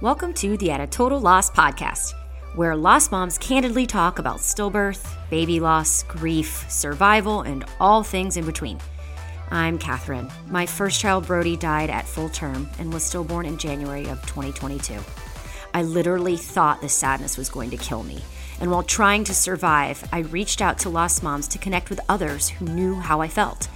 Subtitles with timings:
[0.00, 2.14] Welcome to the At a Total Loss podcast,
[2.54, 8.46] where lost moms candidly talk about stillbirth, baby loss, grief, survival, and all things in
[8.46, 8.78] between.
[9.50, 10.30] I'm Katherine.
[10.46, 15.00] My first child, Brody, died at full term and was stillborn in January of 2022.
[15.74, 18.22] I literally thought the sadness was going to kill me.
[18.60, 22.48] And while trying to survive, I reached out to lost moms to connect with others
[22.48, 23.68] who knew how I felt.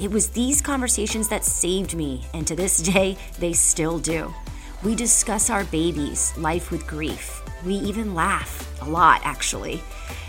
[0.00, 4.34] It was these conversations that saved me, and to this day, they still do.
[4.84, 7.42] We discuss our babies, life with grief.
[7.64, 9.82] We even laugh, a lot actually.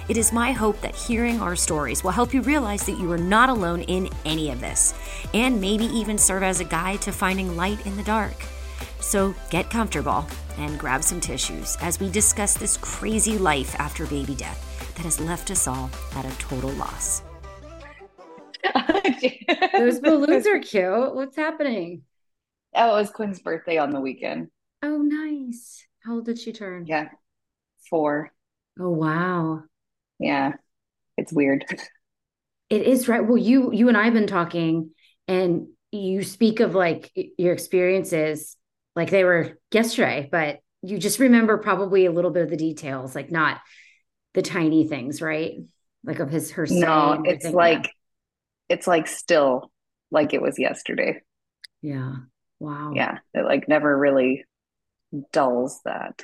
[0.07, 3.17] It is my hope that hearing our stories will help you realize that you are
[3.17, 4.95] not alone in any of this,
[5.35, 8.33] and maybe even serve as a guide to finding light in the dark.
[8.99, 10.25] So get comfortable
[10.57, 15.19] and grab some tissues as we discuss this crazy life after baby death that has
[15.19, 17.21] left us all at a total loss.
[19.73, 21.13] Those balloons are cute.
[21.13, 22.01] What's happening?
[22.75, 24.49] Oh, it was Quinn's birthday on the weekend.
[24.83, 25.85] Oh, nice.
[26.03, 26.85] How old did she turn?
[26.85, 27.09] Yeah.
[27.89, 28.31] Four.
[28.79, 29.63] Oh, wow.
[30.19, 30.53] Yeah.
[31.17, 31.65] It's weird.
[32.69, 33.25] It is right.
[33.25, 34.91] Well, you you and I have been talking
[35.27, 38.55] and you speak of like your experiences
[38.95, 43.15] like they were yesterday, but you just remember probably a little bit of the details,
[43.15, 43.59] like not
[44.33, 45.55] the tiny things, right?
[46.03, 47.91] Like of his her No, it's like
[48.69, 49.71] it's like still
[50.11, 51.21] like it was yesterday.
[51.81, 52.13] Yeah.
[52.59, 52.91] Wow.
[52.93, 53.19] Yeah.
[53.33, 54.45] It like never really
[55.31, 56.23] dulls that.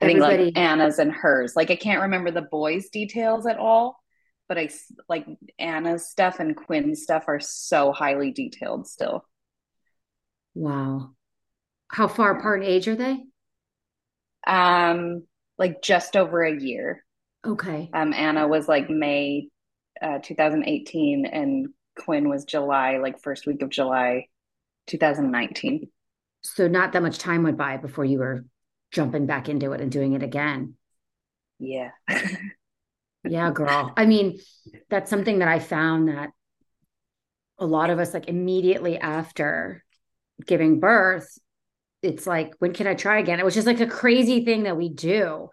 [0.00, 0.44] I Everybody...
[0.44, 1.54] think like Anna's and hers.
[1.56, 3.98] Like I can't remember the boys' details at all,
[4.48, 4.68] but I
[5.08, 5.26] like
[5.58, 9.24] Anna's stuff and Quinn's stuff are so highly detailed still.
[10.54, 11.10] Wow.
[11.88, 13.24] How far apart in age are they?
[14.46, 15.24] Um,
[15.56, 17.04] like just over a year.
[17.46, 17.90] Okay.
[17.92, 19.48] Um, Anna was like May
[20.00, 24.26] uh, 2018 and Quinn was July, like first week of July
[24.88, 25.88] 2019.
[26.42, 28.44] So not that much time went by before you were
[28.90, 30.74] jumping back into it and doing it again.
[31.58, 31.90] Yeah.
[33.24, 33.92] yeah, girl.
[33.96, 34.38] I mean,
[34.88, 36.30] that's something that I found that
[37.58, 39.84] a lot of us like immediately after
[40.46, 41.38] giving birth,
[42.02, 43.40] it's like, when can I try again?
[43.40, 45.50] It was just like a crazy thing that we do.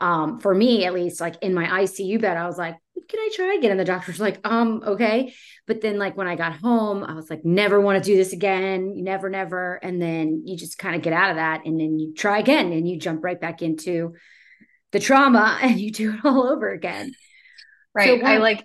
[0.00, 2.74] Um, for me, at least, like in my ICU bed, I was like,
[3.08, 3.70] can I try again?
[3.70, 5.34] And the doctor's like, um, okay.
[5.66, 8.32] But then like when I got home, I was like, never want to do this
[8.32, 9.02] again.
[9.02, 9.74] Never, never.
[9.74, 12.72] And then you just kind of get out of that and then you try again
[12.72, 14.14] and you jump right back into
[14.92, 17.12] the trauma and you do it all over again.
[17.94, 18.20] Right.
[18.20, 18.64] So I like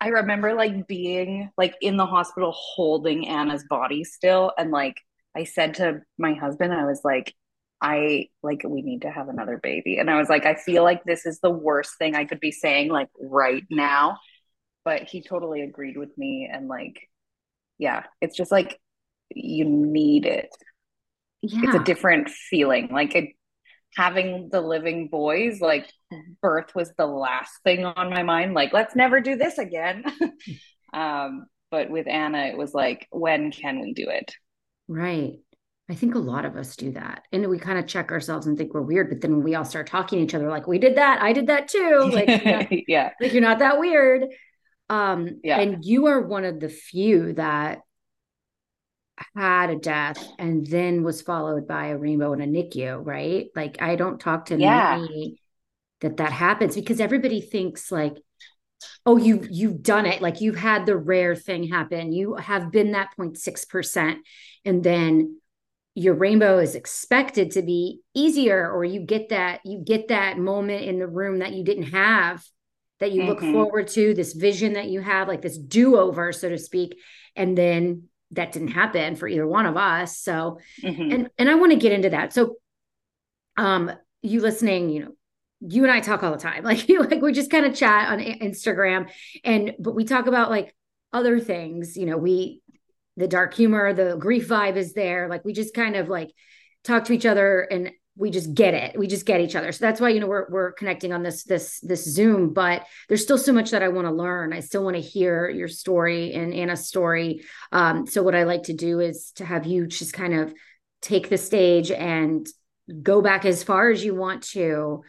[0.00, 5.00] I remember like being like in the hospital holding Anna's body still and like
[5.36, 7.34] I said to my husband, I was like,
[7.80, 9.98] I like we need to have another baby.
[9.98, 12.52] And I was like, I feel like this is the worst thing I could be
[12.52, 14.18] saying like right now.
[14.84, 17.08] But he totally agreed with me and like
[17.78, 18.80] yeah, it's just like
[19.30, 20.48] you need it.
[21.42, 21.60] Yeah.
[21.64, 22.88] It's a different feeling.
[22.90, 23.30] Like it,
[23.94, 25.90] having the living boys, like
[26.42, 28.54] birth was the last thing on my mind.
[28.54, 30.04] Like, let's never do this again.
[30.94, 34.32] um, but with Anna, it was like, when can we do it?
[34.88, 35.38] Right.
[35.88, 37.24] I think a lot of us do that.
[37.32, 39.08] And we kind of check ourselves and think we're weird.
[39.08, 41.32] But then when we all start talking to each other, like, we did that, I
[41.32, 42.10] did that too.
[42.12, 43.10] Like, yeah.
[43.20, 44.24] Like you're not that weird.
[44.88, 45.60] Um, yeah.
[45.60, 47.80] and you are one of the few that
[49.34, 53.46] had a death and then was followed by a rainbow and a NICU, right?
[53.54, 54.98] Like I don't talk to yeah.
[54.98, 55.40] many
[56.00, 58.16] that that happens because everybody thinks like,
[59.04, 62.12] oh, you you've done it, like you've had the rare thing happen.
[62.12, 64.18] You have been that 0.6 percent,
[64.64, 65.40] and then
[65.96, 70.84] your rainbow is expected to be easier or you get that you get that moment
[70.84, 72.44] in the room that you didn't have
[73.00, 73.30] that you mm-hmm.
[73.30, 76.98] look forward to this vision that you have like this do-over so to speak
[77.34, 81.10] and then that didn't happen for either one of us so mm-hmm.
[81.12, 82.56] and and i want to get into that so
[83.56, 83.90] um
[84.20, 85.12] you listening you know
[85.60, 88.12] you and i talk all the time like you like we just kind of chat
[88.12, 89.10] on instagram
[89.44, 90.76] and but we talk about like
[91.14, 92.60] other things you know we
[93.16, 95.28] the dark humor, the grief vibe is there.
[95.28, 96.30] Like we just kind of like
[96.84, 98.98] talk to each other and we just get it.
[98.98, 99.72] We just get each other.
[99.72, 103.22] So that's why you know we're we're connecting on this this this Zoom, but there's
[103.22, 104.52] still so much that I want to learn.
[104.52, 107.42] I still want to hear your story and Anna's story.
[107.72, 110.54] Um, so what I like to do is to have you just kind of
[111.02, 112.46] take the stage and
[113.02, 115.02] go back as far as you want to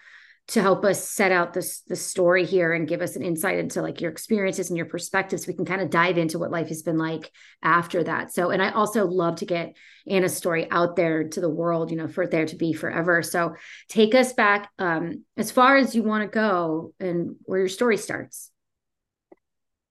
[0.48, 3.82] to help us set out this the story here and give us an insight into
[3.82, 5.46] like your experiences and your perspectives.
[5.46, 8.34] We can kind of dive into what life has been like after that.
[8.34, 9.76] So and i also love to get
[10.08, 13.22] anna's story out there to the world you know for there to be forever.
[13.22, 13.56] So
[13.90, 17.98] take us back um as far as you want to go and where your story
[17.98, 18.52] starts.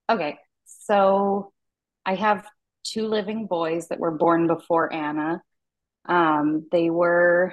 [0.08, 0.38] Okay.
[0.64, 1.52] So
[2.06, 2.46] i have
[2.82, 5.42] two living boys that were born before anna.
[6.08, 7.52] Um, they were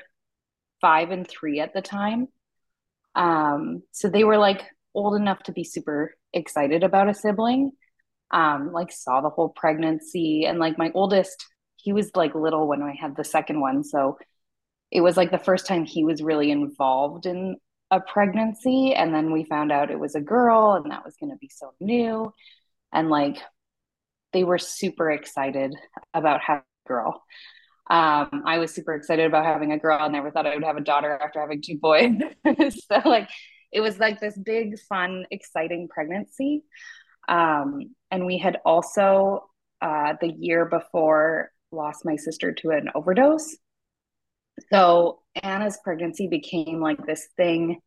[0.80, 2.28] five and three at the time.
[3.16, 4.64] Um, so they were like
[4.94, 7.72] old enough to be super excited about a sibling.
[8.32, 11.46] Um, like saw the whole pregnancy and like my oldest,
[11.76, 13.84] he was like little when I had the second one.
[13.84, 14.18] So
[14.92, 17.58] it was like the first time he was really involved in
[17.92, 18.94] a pregnancy.
[18.96, 21.50] And then we found out it was a girl and that was going to be
[21.50, 22.32] so new.
[22.92, 23.38] And like
[24.34, 25.76] they were super excited
[26.14, 27.24] about having a girl.
[27.90, 29.98] Um, I was super excited about having a girl.
[30.00, 32.14] I never thought I would have a daughter after having two boys.
[32.46, 33.30] so like
[33.72, 36.64] it was like this big, fun, exciting pregnancy.
[37.28, 39.50] Um, and we had also
[39.82, 43.56] uh, the year before lost my sister to an overdose.
[44.72, 47.80] So Anna's pregnancy became like this thing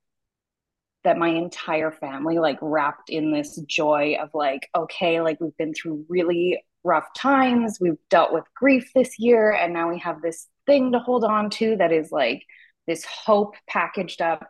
[1.04, 5.72] that my entire family like wrapped in this joy of like okay like we've been
[5.72, 7.78] through really rough times.
[7.80, 11.50] We've dealt with grief this year and now we have this thing to hold on
[11.50, 12.42] to that is like
[12.86, 14.48] this hope packaged up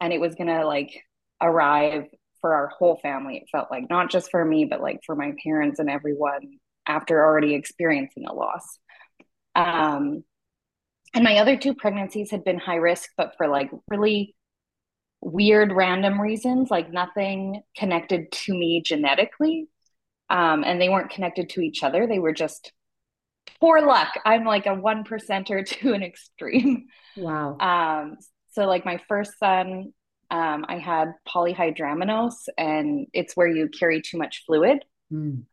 [0.00, 1.02] and it was to like
[1.40, 2.04] arrive
[2.40, 3.38] for our whole family.
[3.38, 7.24] It felt like not just for me but like for my parents and everyone after
[7.24, 8.78] already experiencing a loss.
[9.56, 10.22] Um
[11.14, 14.34] and my other two pregnancies had been high risk but for like really
[15.24, 19.68] weird random reasons, like nothing connected to me genetically.
[20.30, 22.06] Um, and they weren't connected to each other.
[22.06, 22.72] They were just
[23.60, 24.08] poor luck.
[24.24, 26.86] I'm like a one percenter to an extreme.
[27.16, 27.58] Wow.
[27.58, 28.16] Um,
[28.52, 29.92] so like my first son,
[30.30, 34.84] um, I had polyhydramnios, and it's where you carry too much fluid.
[35.12, 35.44] Mm.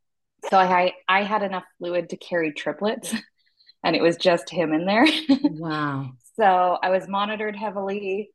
[0.50, 3.14] So I I had enough fluid to carry triplets,
[3.84, 5.06] and it was just him in there.
[5.30, 6.12] wow.
[6.36, 6.46] So
[6.82, 8.32] I was monitored heavily.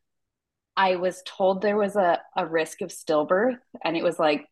[0.76, 4.46] I was told there was a, a risk of stillbirth, and it was like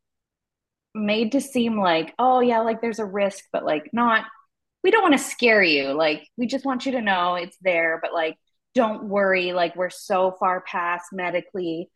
[0.94, 4.24] made to seem like, oh, yeah, like there's a risk, but like not,
[4.82, 5.92] we don't want to scare you.
[5.92, 8.36] Like, we just want you to know it's there, but like,
[8.74, 9.52] don't worry.
[9.52, 11.88] Like, we're so far past medically,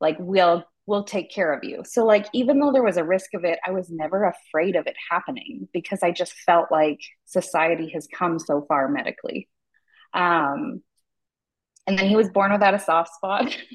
[0.00, 1.82] like, we'll, we'll take care of you.
[1.84, 4.86] So, like, even though there was a risk of it, I was never afraid of
[4.86, 9.48] it happening because I just felt like society has come so far medically.
[10.12, 10.82] Um,
[11.86, 13.56] and then he was born without a soft spot.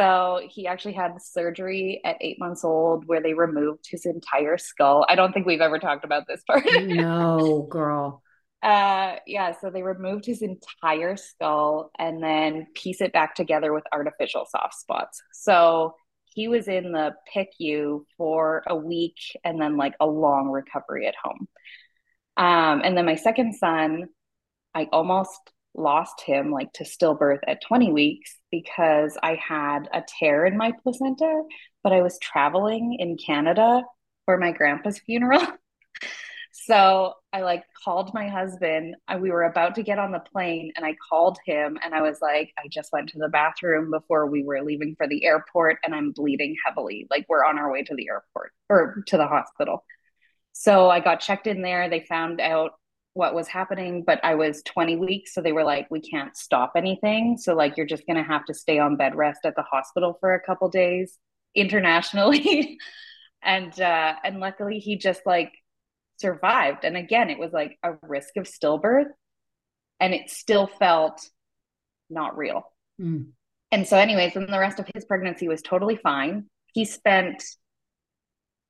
[0.00, 5.04] so he actually had surgery at eight months old where they removed his entire skull.
[5.10, 6.64] I don't think we've ever talked about this part.
[6.82, 8.22] no, girl.
[8.62, 13.84] Uh, yeah, so they removed his entire skull and then piece it back together with
[13.90, 15.22] artificial soft spots.
[15.32, 15.94] So
[16.26, 21.14] he was in the PICU for a week and then like a long recovery at
[21.24, 21.48] home.
[22.36, 24.08] Um, and then my second son,
[24.74, 25.40] I almost
[25.74, 30.72] lost him like to stillbirth at 20 weeks because I had a tear in my
[30.82, 31.42] placenta,
[31.82, 33.82] but I was traveling in Canada
[34.24, 35.46] for my grandpa's funeral.
[36.52, 38.96] so I like called my husband.
[39.20, 42.18] We were about to get on the plane and I called him and I was
[42.20, 45.94] like, I just went to the bathroom before we were leaving for the airport and
[45.94, 47.06] I'm bleeding heavily.
[47.10, 49.84] Like we're on our way to the airport or to the hospital.
[50.52, 51.88] So I got checked in there.
[51.88, 52.72] They found out
[53.14, 55.34] what was happening, but I was 20 weeks.
[55.34, 57.36] So they were like, we can't stop anything.
[57.38, 60.16] So, like, you're just going to have to stay on bed rest at the hospital
[60.20, 61.18] for a couple days
[61.54, 62.78] internationally.
[63.42, 65.52] and, uh, and luckily he just like
[66.18, 66.84] survived.
[66.84, 69.10] And again, it was like a risk of stillbirth
[69.98, 71.28] and it still felt
[72.08, 72.62] not real.
[73.00, 73.28] Mm.
[73.72, 76.46] And so, anyways, then the rest of his pregnancy was totally fine.
[76.72, 77.42] He spent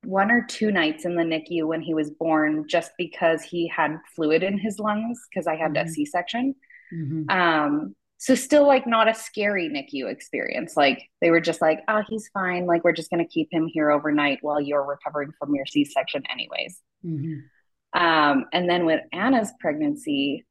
[0.05, 3.99] one or two nights in the NICU when he was born just because he had
[4.15, 5.87] fluid in his lungs because I had mm-hmm.
[5.87, 6.55] a C section.
[6.93, 7.31] Mm-hmm.
[7.31, 10.77] Um, so still like not a scary NICU experience.
[10.77, 12.67] Like they were just like, oh, he's fine.
[12.67, 16.23] Like we're just gonna keep him here overnight while you're recovering from your C section,
[16.31, 16.81] anyways.
[17.05, 18.01] Mm-hmm.
[18.01, 20.47] Um, and then with Anna's pregnancy,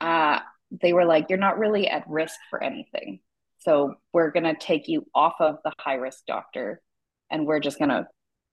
[0.00, 0.40] uh,
[0.80, 3.20] they were like, you're not really at risk for anything.
[3.58, 6.82] So we're gonna take you off of the high risk doctor,
[7.30, 8.08] and we're just gonna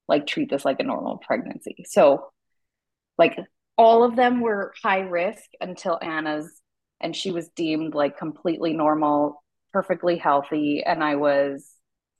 [0.10, 1.86] like treat this like a normal pregnancy.
[1.88, 2.32] So
[3.18, 3.38] like
[3.78, 6.62] all of them were high risk until Anna's
[7.00, 11.70] and she was deemed like completely normal, perfectly healthy and I was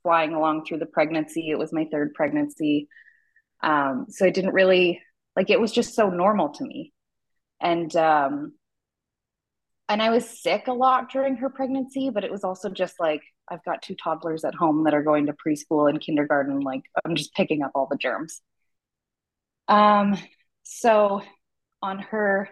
[0.02, 1.50] flying along through the pregnancy.
[1.50, 2.88] It was my third pregnancy.
[3.62, 5.02] Um so I didn't really
[5.36, 6.92] like it was just so normal to me.
[7.60, 8.52] And um
[9.90, 13.22] and I was sick a lot during her pregnancy, but it was also just like
[13.48, 16.60] I've got two toddlers at home that are going to preschool and kindergarten.
[16.60, 18.40] Like I'm just picking up all the germs.
[19.66, 20.16] Um,
[20.62, 21.22] so
[21.82, 22.48] on her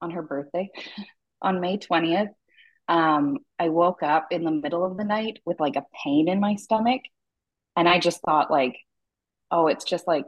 [0.00, 0.70] on her birthday,
[1.42, 2.30] on May 20th,
[2.88, 6.40] um, I woke up in the middle of the night with like a pain in
[6.40, 7.02] my stomach.
[7.76, 8.76] And I just thought like,
[9.52, 10.24] oh, it's just like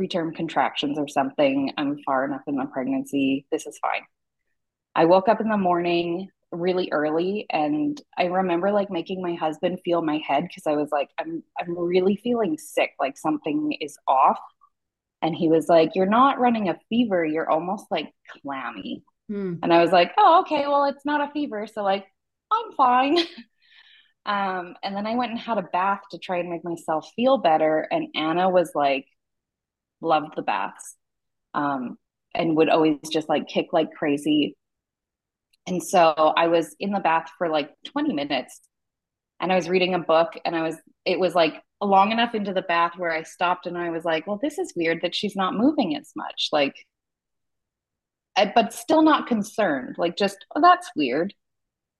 [0.00, 1.72] preterm contractions or something.
[1.76, 3.46] I'm far enough in the pregnancy.
[3.50, 4.02] This is fine.
[4.96, 9.80] I woke up in the morning really early and I remember like making my husband
[9.84, 13.98] feel my head because I was like, I'm I'm really feeling sick, like something is
[14.08, 14.40] off.
[15.20, 18.10] And he was like, You're not running a fever, you're almost like
[18.42, 19.04] clammy.
[19.28, 19.56] Hmm.
[19.62, 21.66] And I was like, Oh, okay, well, it's not a fever.
[21.66, 22.06] So like,
[22.50, 23.18] I'm fine.
[24.24, 27.36] um, and then I went and had a bath to try and make myself feel
[27.36, 27.86] better.
[27.90, 29.04] And Anna was like,
[30.00, 30.96] loved the baths.
[31.52, 31.98] Um,
[32.34, 34.56] and would always just like kick like crazy
[35.66, 38.60] and so I was in the bath for like 20 minutes
[39.40, 42.52] and I was reading a book and I was, it was like long enough into
[42.52, 45.36] the bath where I stopped and I was like, well, this is weird that she's
[45.36, 46.48] not moving as much.
[46.52, 46.74] Like,
[48.36, 49.96] but still not concerned.
[49.98, 51.34] Like, just, oh, that's weird.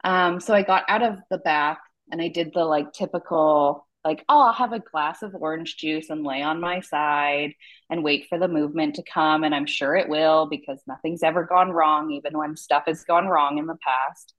[0.04, 1.78] Um, so I got out of the bath
[2.11, 6.10] and I did the like typical like, oh, I'll have a glass of orange juice
[6.10, 7.54] and lay on my side
[7.90, 9.42] and wait for the movement to come.
[9.42, 13.26] And I'm sure it will because nothing's ever gone wrong, even when stuff has gone
[13.26, 14.32] wrong in the past.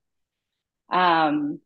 [0.90, 1.60] Um,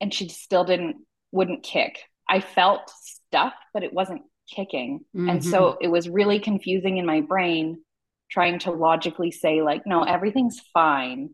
[0.00, 0.96] and she still didn't,
[1.30, 2.00] wouldn't kick.
[2.28, 4.22] I felt stuff, but it wasn't
[4.52, 5.04] kicking.
[5.16, 5.28] Mm-hmm.
[5.30, 5.84] And so mm-hmm.
[5.84, 7.80] it was really confusing in my brain
[8.28, 11.30] trying to logically say, like, no, everything's fine.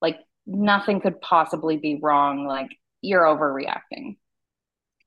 [0.00, 0.16] Like,
[0.46, 2.46] nothing could possibly be wrong.
[2.46, 2.70] Like,
[3.02, 4.16] you're overreacting.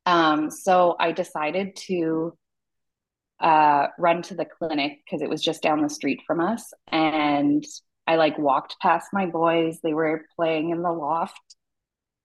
[0.05, 2.38] Um, so I decided to
[3.39, 6.74] uh, run to the clinic because it was just down the street from us.
[6.91, 7.63] And
[8.07, 9.79] I like walked past my boys.
[9.81, 11.41] They were playing in the loft.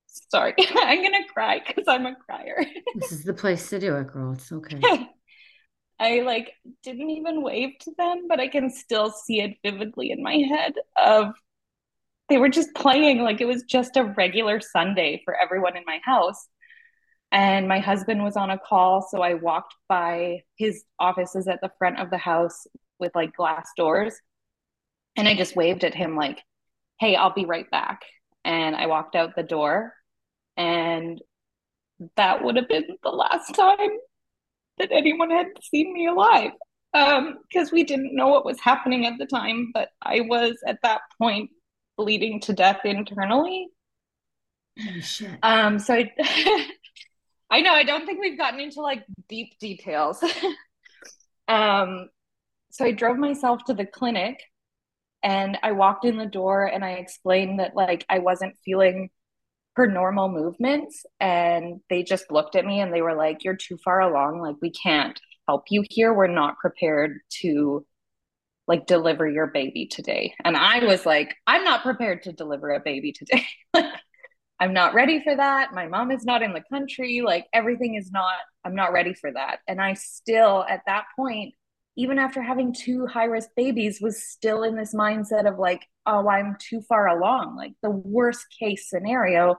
[0.06, 2.64] Sorry, I'm gonna cry because I'm a crier.
[2.96, 4.32] this is the place to do it, girl.
[4.32, 4.80] It's okay.
[6.00, 10.22] I like didn't even wave to them, but I can still see it vividly in
[10.22, 11.34] my head of
[12.28, 16.00] they were just playing like it was just a regular Sunday for everyone in my
[16.04, 16.48] house
[17.32, 21.70] and my husband was on a call so i walked by his offices at the
[21.78, 22.66] front of the house
[22.98, 24.14] with like glass doors.
[25.16, 26.40] And i just waved at him like
[27.00, 28.02] hey i'll be right back.
[28.44, 29.94] And i walked out the door.
[30.56, 31.20] And
[32.16, 33.90] that would have been the last time
[34.78, 36.52] that anyone had seen me alive.
[36.92, 40.78] Because um, we didn't know what was happening at the time but i was at
[40.82, 41.50] that point
[41.96, 43.68] bleeding to death internally.
[44.78, 45.38] Oh, shit.
[45.42, 46.10] um so i
[47.50, 47.72] I know.
[47.72, 50.22] I don't think we've gotten into like deep details.
[51.48, 52.08] um,
[52.70, 54.40] so I drove myself to the clinic
[55.22, 59.10] and I walked in the door and I explained that like I wasn't feeling
[59.76, 61.04] her normal movements.
[61.18, 64.40] And they just looked at me and they were like, You're too far along.
[64.40, 66.14] Like, we can't help you here.
[66.14, 67.84] We're not prepared to
[68.68, 70.34] like deliver your baby today.
[70.44, 73.44] And I was like, I'm not prepared to deliver a baby today.
[74.60, 75.72] I'm not ready for that.
[75.72, 77.22] My mom is not in the country.
[77.24, 79.60] Like everything is not, I'm not ready for that.
[79.66, 81.54] And I still, at that point,
[81.96, 86.28] even after having two high risk babies, was still in this mindset of like, oh,
[86.28, 87.56] I'm too far along.
[87.56, 89.56] Like the worst case scenario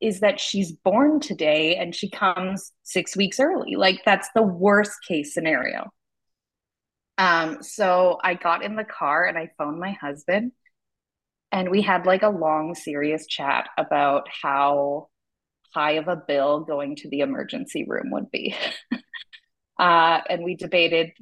[0.00, 3.74] is that she's born today and she comes six weeks early.
[3.76, 5.90] Like that's the worst case scenario.
[7.18, 10.52] Um, so I got in the car and I phoned my husband
[11.52, 15.08] and we had like a long serious chat about how
[15.74, 18.54] high of a bill going to the emergency room would be
[19.78, 21.12] uh, and we debated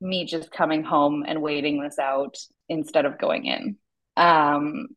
[0.00, 2.36] me just coming home and waiting this out
[2.68, 3.76] instead of going in
[4.16, 4.88] um,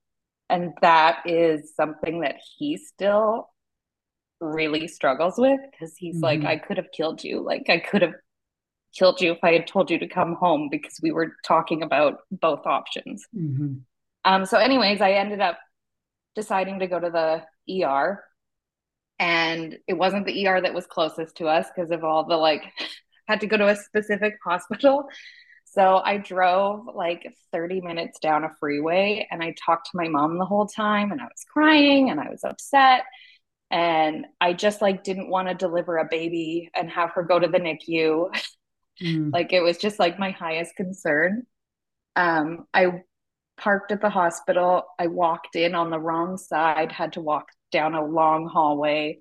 [0.50, 3.50] and that is something that he still
[4.42, 6.44] really struggles with because he's mm-hmm.
[6.44, 8.14] like i could have killed you like i could have
[8.98, 12.20] killed you if i had told you to come home because we were talking about
[12.32, 13.76] both options mm-hmm.
[14.26, 15.58] Um, so, anyways, I ended up
[16.36, 18.24] deciding to go to the ER,
[19.20, 22.64] and it wasn't the ER that was closest to us because of all the like,
[23.28, 25.06] had to go to a specific hospital.
[25.66, 30.38] So I drove like 30 minutes down a freeway and I talked to my mom
[30.38, 33.04] the whole time and I was crying and I was upset.
[33.72, 37.48] And I just like didn't want to deliver a baby and have her go to
[37.48, 38.30] the NICU.
[39.04, 39.34] Mm.
[39.34, 41.46] like it was just like my highest concern.
[42.16, 43.04] Um, I
[43.58, 44.84] parked at the hospital.
[45.00, 49.20] I walked in on the wrong side, had to walk down a long hallway,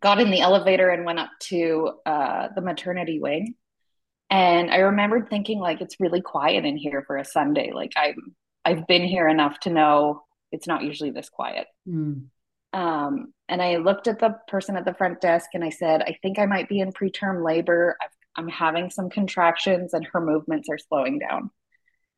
[0.00, 3.54] got in the elevator and went up to uh, the maternity wing.
[4.30, 7.70] And I remembered thinking, like, it's really quiet in here for a Sunday.
[7.72, 11.66] Like, I'm, I've been here enough to know it's not usually this quiet.
[11.86, 12.26] Mm.
[12.72, 16.16] Um, and I looked at the person at the front desk and I said, I
[16.22, 17.96] think I might be in preterm labor.
[18.00, 21.50] i I'm having some contractions and her movements are slowing down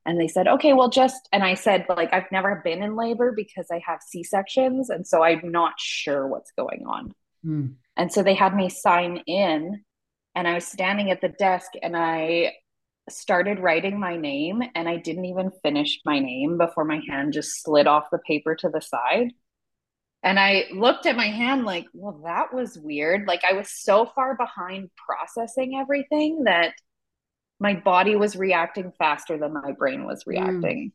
[0.06, 3.32] and they said okay well just and i said like i've never been in labor
[3.32, 7.74] because i have c-sections and so i'm not sure what's going on mm.
[7.96, 9.82] and so they had me sign in
[10.34, 12.52] and i was standing at the desk and i
[13.08, 17.62] started writing my name and I didn't even finish my name before my hand just
[17.62, 19.32] slid off the paper to the side.
[20.22, 23.26] And I looked at my hand like, well, that was weird.
[23.28, 26.72] Like I was so far behind processing everything that
[27.60, 30.28] my body was reacting faster than my brain was mm.
[30.28, 30.90] reacting.
[30.90, 30.92] Mm.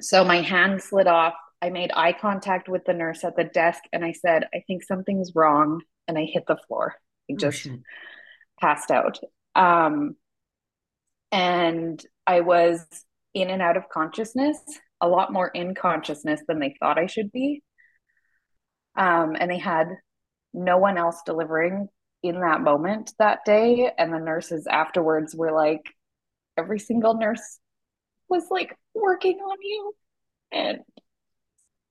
[0.00, 1.34] So my hand slid off.
[1.62, 4.82] I made eye contact with the nurse at the desk and I said, I think
[4.82, 5.80] something's wrong.
[6.06, 6.94] And I hit the floor.
[7.30, 7.78] I oh, just oh,
[8.60, 9.18] passed out.
[9.54, 10.16] Um,
[11.32, 12.84] and I was
[13.34, 14.58] in and out of consciousness,
[15.00, 17.62] a lot more in consciousness than they thought I should be.
[18.96, 19.88] Um, and they had
[20.54, 21.88] no one else delivering
[22.22, 23.90] in that moment that day.
[23.96, 25.82] And the nurses afterwards were like,
[26.56, 27.58] every single nurse
[28.28, 29.94] was like working on you.
[30.52, 30.78] And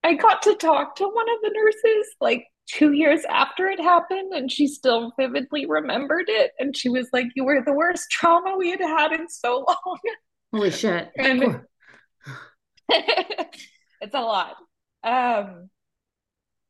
[0.04, 4.34] I got to talk to one of the nurses like two years after it happened,
[4.34, 6.52] and she still vividly remembered it.
[6.60, 10.00] And she was like, You were the worst trauma we had had in so long.
[10.54, 11.10] Holy shit.
[11.18, 11.62] And
[12.90, 14.56] it's a lot.
[15.04, 15.70] Um,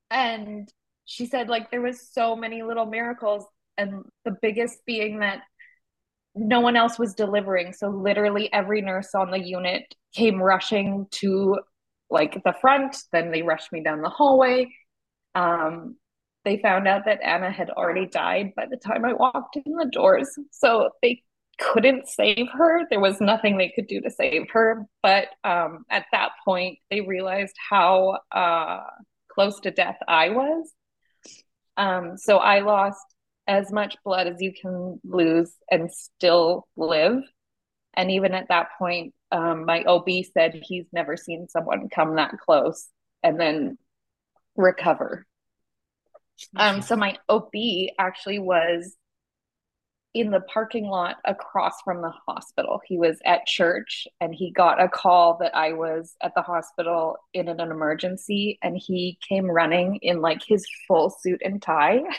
[0.09, 0.69] and
[1.05, 3.45] she said like there was so many little miracles
[3.77, 5.41] and the biggest being that
[6.35, 7.71] no one else was delivering.
[7.71, 11.59] So literally every nurse on the unit came rushing to
[12.09, 12.97] like the front.
[13.11, 14.73] Then they rushed me down the hallway.
[15.33, 15.95] Um,
[16.43, 19.89] they found out that anna had already died by the time i walked in the
[19.91, 20.29] doors.
[20.51, 21.23] So they
[21.57, 22.81] couldn't save her.
[22.89, 24.85] There was nothing they could do to save her.
[25.01, 28.81] But um, at that point they realized how uh,
[29.31, 30.71] close to death I was.
[31.77, 33.03] Um, so I lost
[33.47, 37.21] as much blood as you can lose and still live.
[37.95, 42.37] And even at that point, um, my OB said he's never seen someone come that
[42.43, 42.87] close
[43.23, 43.77] and then
[44.55, 45.25] recover.
[46.55, 47.53] Um, so my OB
[47.97, 48.95] actually was
[50.15, 52.79] in the parking lot across from the hospital.
[52.85, 57.17] He was at church and he got a call that I was at the hospital
[57.33, 62.01] in an emergency and he came running in like his full suit and tie.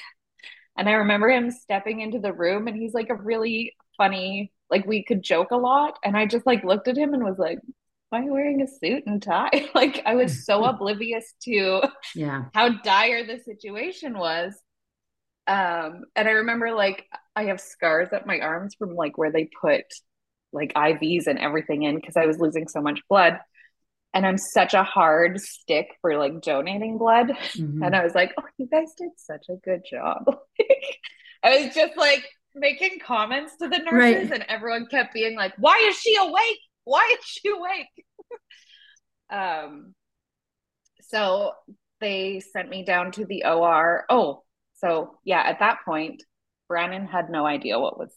[0.79, 4.85] And I remember him stepping into the room and he's like a really funny, like
[4.87, 5.99] we could joke a lot.
[6.05, 7.61] And I just like looked at him and was like,
[8.11, 9.71] why are you wearing a suit and tie?
[9.75, 11.81] like I was so oblivious to
[12.15, 14.53] yeah how dire the situation was.
[15.47, 19.49] Um, and I remember like I have scars at my arms from like where they
[19.61, 19.85] put
[20.53, 23.39] like IVs and everything in because I was losing so much blood.
[24.15, 27.29] And I'm such a hard stick for like donating blood.
[27.29, 27.83] Mm-hmm.
[27.83, 30.25] And I was like, oh, you guys did such a good job.
[31.43, 34.33] I was just like making comments to the nurses, right.
[34.33, 36.59] and everyone kept being like, why is she awake?
[36.85, 38.07] Why is she awake?
[39.31, 39.95] um,
[41.03, 41.53] so
[42.01, 44.07] they sent me down to the OR.
[44.09, 44.43] Oh,
[44.75, 46.23] so yeah, at that point,
[46.69, 48.13] Brandon had no idea what was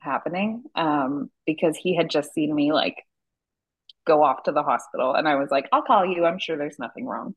[0.00, 2.96] happening um, because he had just seen me like
[4.06, 6.24] go off to the hospital, and I was like, "I'll call you.
[6.24, 7.34] I'm sure there's nothing wrong."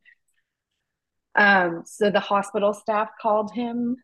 [1.36, 3.98] Um, so the hospital staff called him,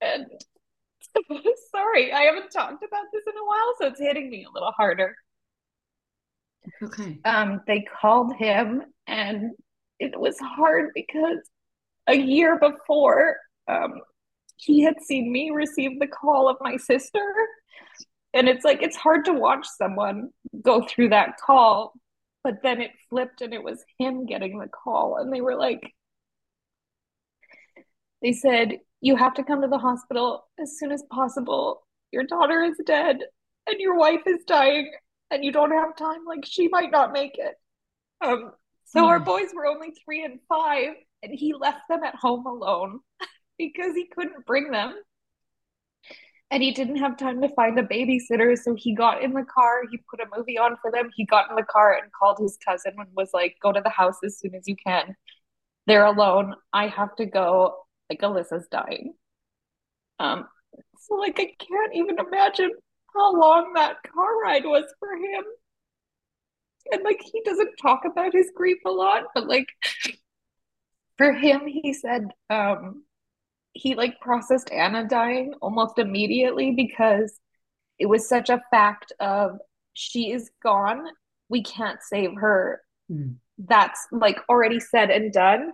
[0.00, 0.26] and
[1.70, 4.72] sorry, I haven't talked about this in a while, so it's hitting me a little
[4.72, 5.14] harder.
[6.82, 7.18] Okay.
[7.24, 9.52] Um, they called him, and
[9.98, 11.38] it was hard because
[12.06, 13.36] a year before,
[13.68, 14.00] um,
[14.56, 17.34] he had seen me receive the call of my sister.
[18.34, 20.30] And it's like, it's hard to watch someone
[20.62, 21.94] go through that call.
[22.42, 25.16] But then it flipped and it was him getting the call.
[25.18, 25.92] And they were like,
[28.22, 31.86] they said, You have to come to the hospital as soon as possible.
[32.12, 33.18] Your daughter is dead
[33.66, 34.92] and your wife is dying
[35.30, 36.24] and you don't have time.
[36.26, 37.54] Like, she might not make it.
[38.20, 38.52] Um,
[38.86, 39.06] so mm.
[39.06, 43.00] our boys were only three and five and he left them at home alone
[43.58, 44.94] because he couldn't bring them.
[46.50, 48.56] And he didn't have time to find a babysitter.
[48.56, 51.10] So he got in the car, he put a movie on for them.
[51.16, 53.90] He got in the car and called his cousin and was like, Go to the
[53.90, 55.16] house as soon as you can.
[55.86, 56.54] They're alone.
[56.72, 57.76] I have to go.
[58.08, 59.14] Like, Alissa's dying.
[60.20, 60.46] Um,
[60.98, 62.70] so like I can't even imagine
[63.14, 65.44] how long that car ride was for him.
[66.92, 69.66] And like he doesn't talk about his grief a lot, but like
[71.16, 73.04] for him, he said um,
[73.76, 77.38] he like processed Anna dying almost immediately because
[77.98, 79.58] it was such a fact of
[79.92, 81.06] she is gone.
[81.48, 82.82] We can't save her.
[83.10, 83.36] Mm.
[83.58, 85.72] That's like already said and done.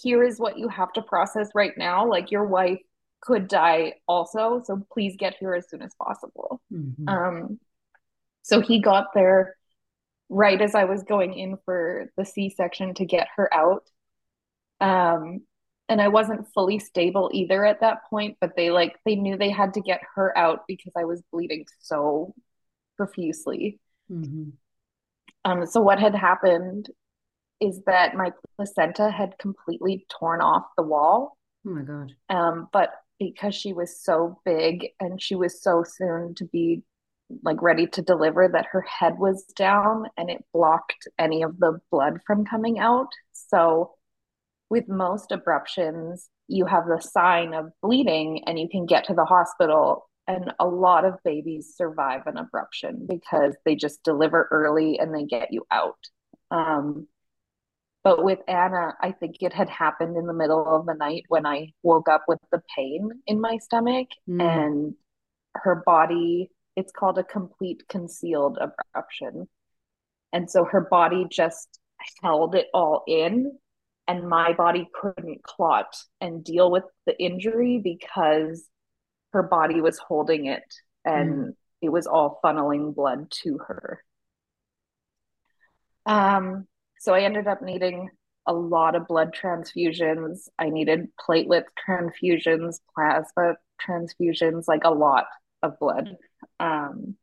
[0.00, 2.08] Here is what you have to process right now.
[2.08, 2.80] Like your wife
[3.20, 6.60] could die also, so please get here as soon as possible.
[6.72, 7.08] Mm-hmm.
[7.08, 7.60] Um,
[8.42, 9.56] so he got there
[10.28, 13.84] right as I was going in for the C section to get her out.
[14.80, 15.42] Um,
[15.92, 19.50] and I wasn't fully stable either at that point, but they like they knew they
[19.50, 22.34] had to get her out because I was bleeding so
[22.96, 23.78] profusely.
[24.10, 24.50] Mm-hmm.
[25.44, 26.88] Um, so what had happened
[27.60, 31.36] is that my placenta had completely torn off the wall.
[31.66, 32.12] Oh my god.
[32.30, 36.82] Um, but because she was so big and she was so soon to be
[37.42, 41.78] like ready to deliver that her head was down and it blocked any of the
[41.90, 43.08] blood from coming out.
[43.32, 43.92] So
[44.72, 49.26] with most abruptions, you have the sign of bleeding and you can get to the
[49.26, 50.08] hospital.
[50.26, 55.24] And a lot of babies survive an abruption because they just deliver early and they
[55.24, 55.98] get you out.
[56.50, 57.06] Um,
[58.02, 61.44] but with Anna, I think it had happened in the middle of the night when
[61.44, 64.40] I woke up with the pain in my stomach mm.
[64.40, 64.94] and
[65.54, 69.48] her body, it's called a complete concealed abruption.
[70.32, 71.78] And so her body just
[72.22, 73.58] held it all in
[74.08, 78.68] and my body couldn't clot and deal with the injury because
[79.32, 80.64] her body was holding it
[81.04, 81.52] and mm.
[81.80, 84.02] it was all funneling blood to her.
[86.04, 86.66] Um,
[86.98, 88.10] so I ended up needing
[88.46, 90.48] a lot of blood transfusions.
[90.58, 95.26] I needed platelet transfusions, plasma transfusions, like a lot
[95.62, 96.16] of blood.
[96.58, 97.16] Um,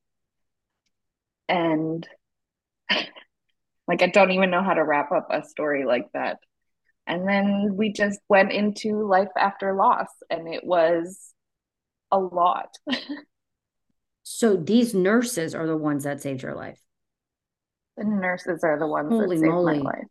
[1.48, 2.08] and
[3.88, 6.40] like I don't even know how to wrap up a story like that.
[7.10, 11.34] And then we just went into life after loss, and it was
[12.12, 12.78] a lot.
[14.24, 16.80] so these nurses are the ones that saved your life.
[17.98, 19.80] The nurses are the ones Holy that saved moly.
[19.80, 20.08] my life.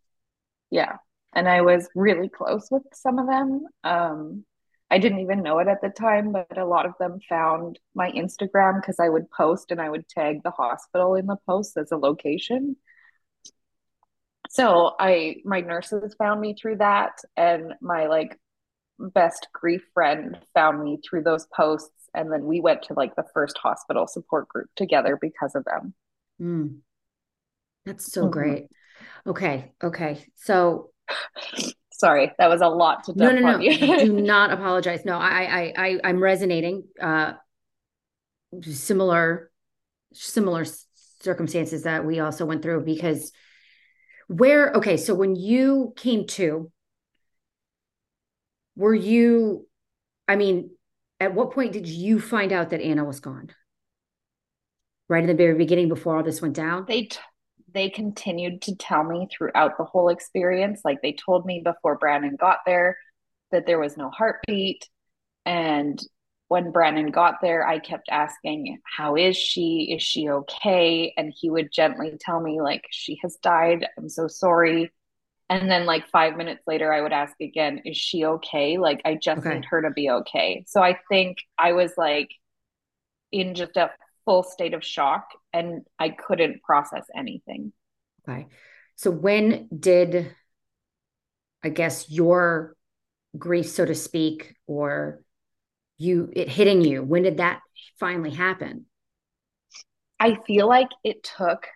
[0.69, 0.97] Yeah.
[1.33, 3.65] And I was really close with some of them.
[3.85, 4.43] Um,
[4.91, 8.11] I didn't even know it at the time, but a lot of them found my
[8.11, 11.93] Instagram because I would post and I would tag the hospital in the post as
[11.93, 12.75] a location
[14.49, 18.37] so i my nurses found me through that and my like
[18.99, 23.23] best grief friend found me through those posts and then we went to like the
[23.33, 25.93] first hospital support group together because of them.
[26.41, 26.77] Mm.
[27.85, 28.31] that's so mm-hmm.
[28.31, 28.67] great.
[29.25, 30.25] Okay okay.
[30.35, 30.91] So
[31.93, 33.59] sorry that was a lot to no no no.
[33.59, 35.05] do not apologize.
[35.05, 37.33] No I, I i i'm resonating uh
[38.63, 39.51] similar
[40.13, 40.65] similar
[41.21, 43.31] circumstances that we also went through because
[44.29, 46.71] where, okay, so when you came to,
[48.75, 49.67] were you,
[50.27, 50.69] I mean,
[51.19, 53.49] at what point did you find out that Anna was gone?
[55.09, 56.85] Right in the very beginning before all this went down?
[56.87, 57.17] They, t-
[57.73, 60.81] they continued to tell me throughout the whole experience.
[60.85, 62.97] Like they told me before Brandon got there
[63.51, 64.87] that there was no heartbeat
[65.43, 65.99] and
[66.49, 69.93] when Brandon got there, I kept asking, How is she?
[69.95, 71.13] Is she okay?
[71.15, 73.87] And he would gently tell me, like, she has died.
[73.97, 74.91] I'm so sorry.
[75.47, 78.79] And then, like, five minutes later, I would ask again, Is she okay?
[78.79, 79.55] Like, I just okay.
[79.55, 80.65] need her to be okay.
[80.67, 82.31] So I think I was like
[83.31, 83.91] in just a
[84.25, 87.73] full state of shock and I couldn't process anything.
[88.27, 88.47] Okay.
[88.95, 90.35] So when did,
[91.63, 92.75] I guess, your
[93.37, 95.21] grief, so to speak, or
[95.99, 97.03] you it hitting you?
[97.03, 97.59] When did that
[97.99, 98.85] finally happen?
[100.19, 101.67] I feel like it took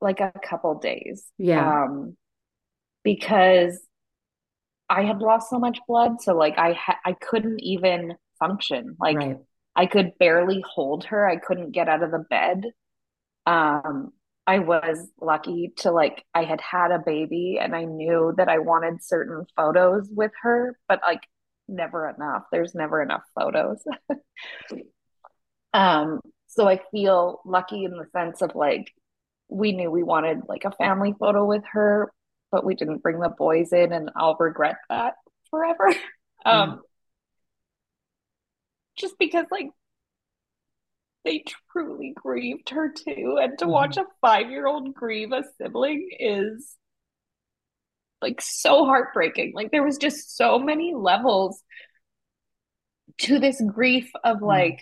[0.00, 1.24] like a couple days.
[1.38, 1.84] Yeah.
[1.84, 2.16] Um
[3.04, 3.80] because
[4.88, 8.96] i had lost so much blood so like i ha- i couldn't even function.
[8.98, 9.36] Like right.
[9.76, 11.28] i could barely hold her.
[11.28, 12.64] I couldn't get out of the bed.
[13.46, 14.12] Um
[14.46, 18.58] i was lucky to like i had had a baby and i knew that i
[18.58, 21.22] wanted certain photos with her but like
[21.68, 22.44] never enough.
[22.50, 23.82] There's never enough photos.
[25.74, 28.92] um, so I feel lucky in the sense of like
[29.48, 32.10] we knew we wanted like a family photo with her,
[32.50, 35.14] but we didn't bring the boys in, and I'll regret that
[35.50, 35.88] forever.
[36.44, 36.78] um, mm.
[38.96, 39.68] just because like
[41.24, 43.70] they truly grieved her too, and to mm.
[43.70, 46.76] watch a five year old grieve a sibling is
[48.22, 49.52] like so heartbreaking.
[49.54, 51.62] Like there was just so many levels
[53.18, 54.46] to this grief of mm.
[54.46, 54.80] like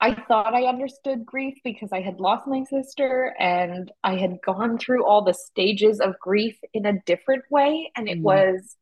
[0.00, 4.76] I thought I understood grief because I had lost my sister and I had gone
[4.76, 8.22] through all the stages of grief in a different way and it mm.
[8.22, 8.76] was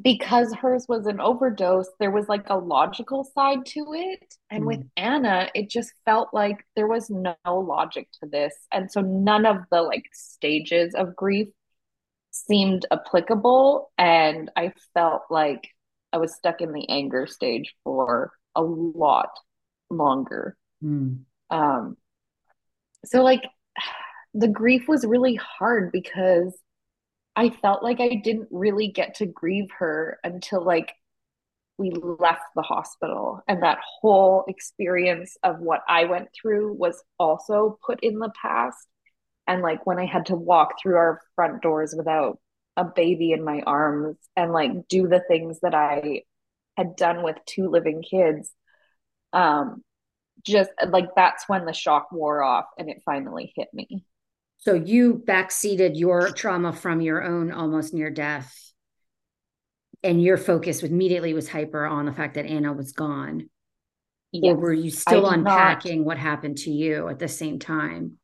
[0.00, 4.34] because hers was an overdose, there was like a logical side to it.
[4.50, 4.66] And mm.
[4.66, 8.54] with Anna, it just felt like there was no logic to this.
[8.72, 11.48] And so none of the like stages of grief
[12.34, 15.68] seemed applicable and I felt like
[16.12, 19.30] I was stuck in the anger stage for a lot
[19.88, 20.56] longer.
[20.82, 21.20] Mm.
[21.50, 21.96] Um
[23.04, 23.44] so like
[24.34, 26.56] the grief was really hard because
[27.36, 30.92] I felt like I didn't really get to grieve her until like
[31.78, 33.40] we left the hospital.
[33.48, 38.86] And that whole experience of what I went through was also put in the past.
[39.46, 42.38] And like when I had to walk through our front doors without
[42.76, 46.22] a baby in my arms and like do the things that I
[46.76, 48.50] had done with two living kids,
[49.32, 49.82] um,
[50.44, 54.04] just like that's when the shock wore off and it finally hit me.
[54.58, 58.52] So you backseated your trauma from your own almost near death
[60.02, 63.48] and your focus immediately was hyper on the fact that Anna was gone.
[64.32, 68.18] Yes, or were you still unpacking not, what happened to you at the same time?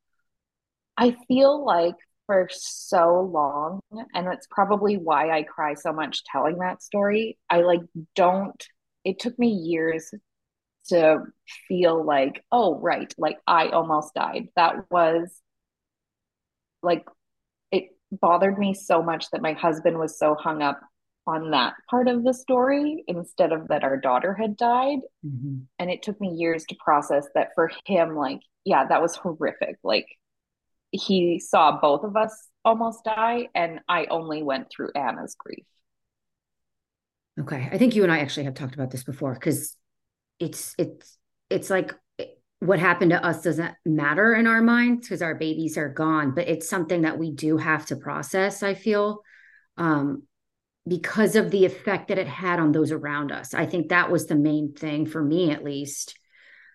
[1.00, 3.80] I feel like for so long,
[4.14, 7.38] and that's probably why I cry so much telling that story.
[7.48, 7.80] I like
[8.14, 8.64] don't,
[9.02, 10.12] it took me years
[10.90, 11.22] to
[11.66, 14.48] feel like, oh, right, like I almost died.
[14.56, 15.40] That was
[16.82, 17.04] like,
[17.72, 20.80] it bothered me so much that my husband was so hung up
[21.26, 24.98] on that part of the story instead of that our daughter had died.
[25.26, 25.60] Mm-hmm.
[25.78, 29.78] And it took me years to process that for him, like, yeah, that was horrific.
[29.82, 30.06] Like,
[30.90, 35.64] he saw both of us almost die, and I only went through Anna's grief.
[37.40, 37.68] Okay.
[37.72, 39.76] I think you and I actually have talked about this before because
[40.38, 41.16] it's, it's,
[41.48, 41.94] it's like
[42.58, 46.48] what happened to us doesn't matter in our minds because our babies are gone, but
[46.48, 49.22] it's something that we do have to process, I feel.
[49.78, 50.24] Um,
[50.86, 53.54] because of the effect that it had on those around us.
[53.54, 56.18] I think that was the main thing for me, at least,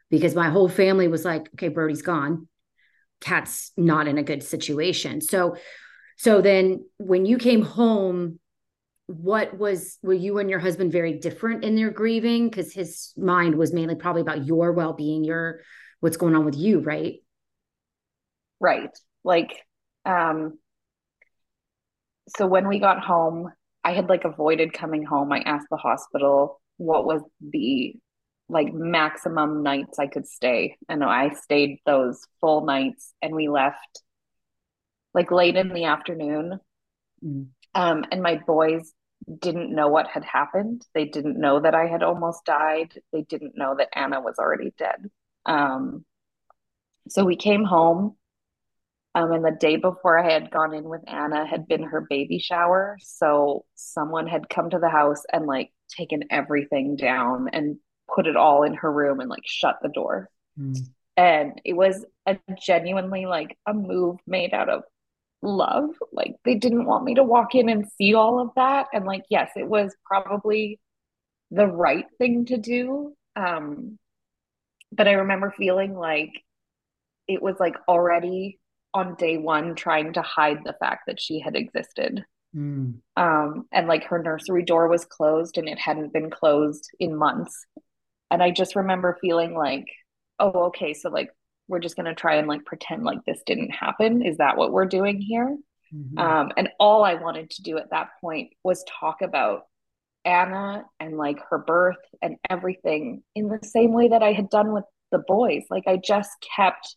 [0.09, 2.47] because my whole family was like, okay, Brody's gone.
[3.25, 5.19] Kat's not in a good situation.
[5.19, 5.57] So,
[6.15, 8.39] so then when you came home,
[9.07, 12.49] what was, were you and your husband very different in their grieving?
[12.49, 15.61] Because his mind was mainly probably about your well being, your,
[16.01, 17.15] what's going on with you, right?
[18.59, 18.95] Right.
[19.23, 19.59] Like,
[20.05, 20.59] um,
[22.37, 23.51] so when we got home,
[23.83, 25.31] I had like avoided coming home.
[25.31, 27.95] I asked the hospital what was the
[28.47, 30.77] like maximum nights I could stay.
[30.87, 34.01] And I stayed those full nights and we left
[35.13, 36.59] like late in the afternoon.
[37.23, 37.47] Mm.
[37.73, 38.93] Um, and my boys
[39.39, 40.85] didn't know what had happened.
[40.93, 42.93] They didn't know that I had almost died.
[43.11, 45.09] They didn't know that Anna was already dead.
[45.45, 46.05] Um,
[47.09, 48.15] so we came home
[49.15, 52.37] um, and the day before I had gone in with Anna had been her baby
[52.37, 52.97] shower.
[52.99, 57.77] So someone had come to the house and like taken everything down and
[58.15, 60.29] put it all in her room and like shut the door.
[60.59, 60.77] Mm.
[61.17, 64.83] And it was a genuinely like a move made out of
[65.41, 65.89] love.
[66.11, 68.87] Like they didn't want me to walk in and see all of that.
[68.93, 70.79] And like, yes, it was probably
[71.51, 73.15] the right thing to do.
[73.35, 73.97] Um,
[74.91, 76.31] but I remember feeling like
[77.27, 78.59] it was like already
[78.93, 82.25] on day one trying to hide the fact that she had existed.
[82.55, 82.99] Mm.
[83.17, 87.65] Um, and like her nursery door was closed and it hadn't been closed in months.
[88.35, 89.87] And I just remember feeling like,
[90.39, 91.29] oh, okay, so like
[91.69, 94.25] we're just going to try and like pretend like this didn't happen.
[94.25, 95.57] Is that what we're doing here?
[95.95, 96.17] Mm-hmm.
[96.17, 99.61] Um, and all I wanted to do at that point was talk about
[100.25, 104.73] Anna and like her birth and everything in the same way that I had done
[104.73, 105.63] with the boys.
[105.69, 106.93] Like I just kept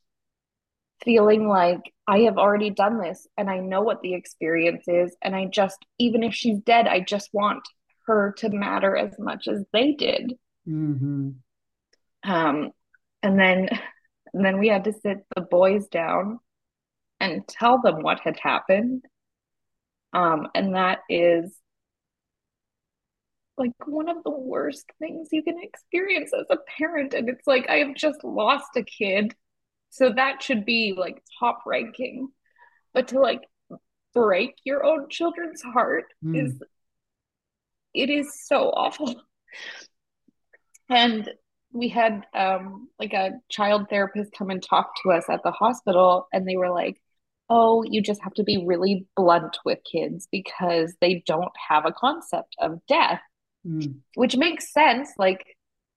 [1.05, 5.15] feeling like I have already done this and I know what the experience is.
[5.23, 7.63] And I just, even if she's dead, I just want
[8.09, 10.35] her to matter as much as they did.
[10.69, 11.31] Mm-hmm.
[12.31, 12.71] Um,
[13.23, 13.69] and then,
[14.35, 16.39] and then we had to sit the boys down
[17.21, 19.05] and tell them what had happened.
[20.13, 21.55] Um, and that is
[23.57, 27.15] like one of the worst things you can experience as a parent.
[27.15, 29.35] And it's like, I have just lost a kid
[29.91, 32.29] so that should be like top ranking.
[32.95, 33.43] But to like
[34.15, 36.45] break your own children's heart mm.
[36.45, 36.61] is
[37.95, 39.15] it is so awful.
[40.89, 41.31] And
[41.73, 46.27] we had um like a child therapist come and talk to us at the hospital
[46.33, 47.01] and they were like,
[47.51, 51.93] "Oh, you just have to be really blunt with kids because they don't have a
[51.93, 53.21] concept of death."
[53.67, 54.01] Mm.
[54.15, 55.45] Which makes sense like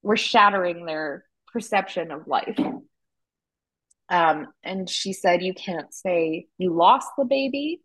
[0.04, 2.60] we're shattering their perception of life.
[4.10, 7.82] Um, and she said, You can't say you lost the baby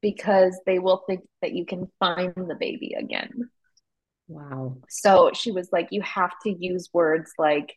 [0.00, 3.50] because they will think that you can find the baby again.
[4.28, 4.78] Wow.
[4.88, 7.76] So she was like, You have to use words like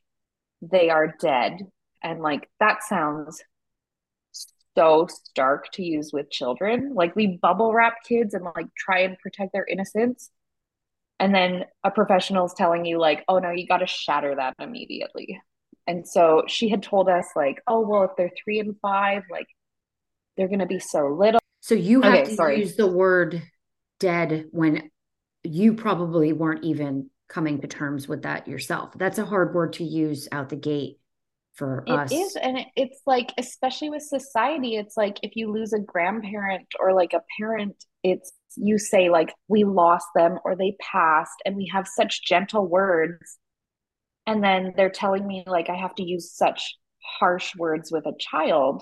[0.62, 1.67] they are dead.
[2.03, 3.41] And like that sounds
[4.75, 6.93] so stark to use with children.
[6.93, 10.29] Like we bubble wrap kids and like try and protect their innocence.
[11.19, 14.53] And then a professional is telling you, like, oh no, you got to shatter that
[14.57, 15.41] immediately.
[15.85, 19.47] And so she had told us, like, oh, well, if they're three and five, like,
[20.38, 21.41] they're going to be so little.
[21.62, 22.59] So you have okay, to sorry.
[22.59, 23.41] use the word
[23.99, 24.91] dead when
[25.43, 25.99] you have okay, to sorry.
[25.99, 28.93] use the word dead when you probably weren't even coming to terms with that yourself.
[28.95, 30.99] That's a hard word to use out the gate
[31.54, 32.12] for it us.
[32.12, 32.36] It is.
[32.36, 37.13] And it's like, especially with society, it's like if you lose a grandparent or like
[37.13, 41.88] a parent, it's you say like we lost them or they passed and we have
[41.88, 43.38] such gentle words
[44.25, 46.75] and then they're telling me like i have to use such
[47.19, 48.82] harsh words with a child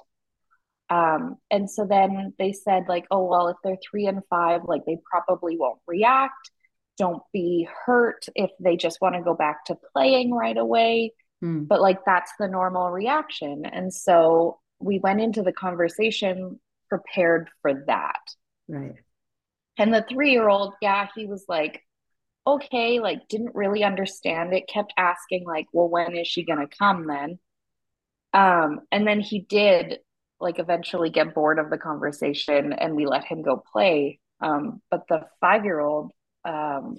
[0.90, 4.84] um, and so then they said like oh well if they're three and five like
[4.86, 6.52] they probably won't react.
[6.98, 11.14] Don't be hurt if they just want to go back to playing right away.
[11.42, 11.66] Hmm.
[11.66, 13.66] but like that's the normal reaction.
[13.66, 18.22] And so we went into the conversation prepared for that.
[18.68, 18.96] Right.
[19.78, 21.84] And the three year old, yeah, he was like,
[22.46, 27.06] okay, like didn't really understand it, kept asking, like, well, when is she gonna come
[27.06, 27.40] then?
[28.34, 30.00] Um, and then he did
[30.40, 34.20] like eventually get bored of the conversation and we let him go play.
[34.40, 36.12] Um, but the five year old,
[36.46, 36.98] um,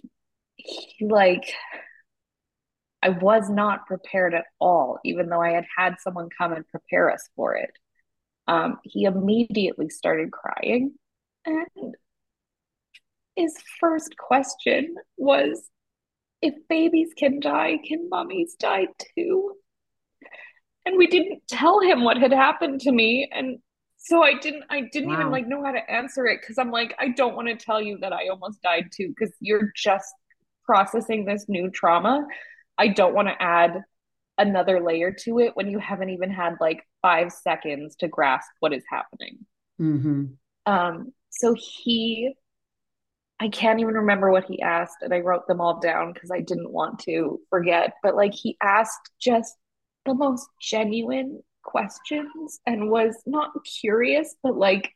[0.57, 1.53] he like
[3.03, 7.11] I was not prepared at all, even though I had had someone come and prepare
[7.11, 7.71] us for it.
[8.49, 10.95] Um, he immediately started crying.
[11.47, 11.95] And
[13.37, 15.69] his first question was
[16.43, 19.55] if babies can die, can mummies die too?
[20.89, 23.29] And we didn't tell him what had happened to me.
[23.31, 23.59] And
[23.99, 25.21] so I didn't I didn't wow.
[25.21, 27.79] even like know how to answer it because I'm like, I don't want to tell
[27.79, 30.11] you that I almost died too, because you're just
[30.65, 32.27] processing this new trauma.
[32.79, 33.83] I don't want to add
[34.39, 38.73] another layer to it when you haven't even had like five seconds to grasp what
[38.73, 39.45] is happening.
[39.79, 40.25] Mm-hmm.
[40.65, 42.33] Um, so he
[43.41, 46.41] I can't even remember what he asked, and I wrote them all down because I
[46.41, 47.93] didn't want to forget.
[48.03, 49.55] But like he asked just
[50.09, 54.93] the most genuine questions and was not curious, but like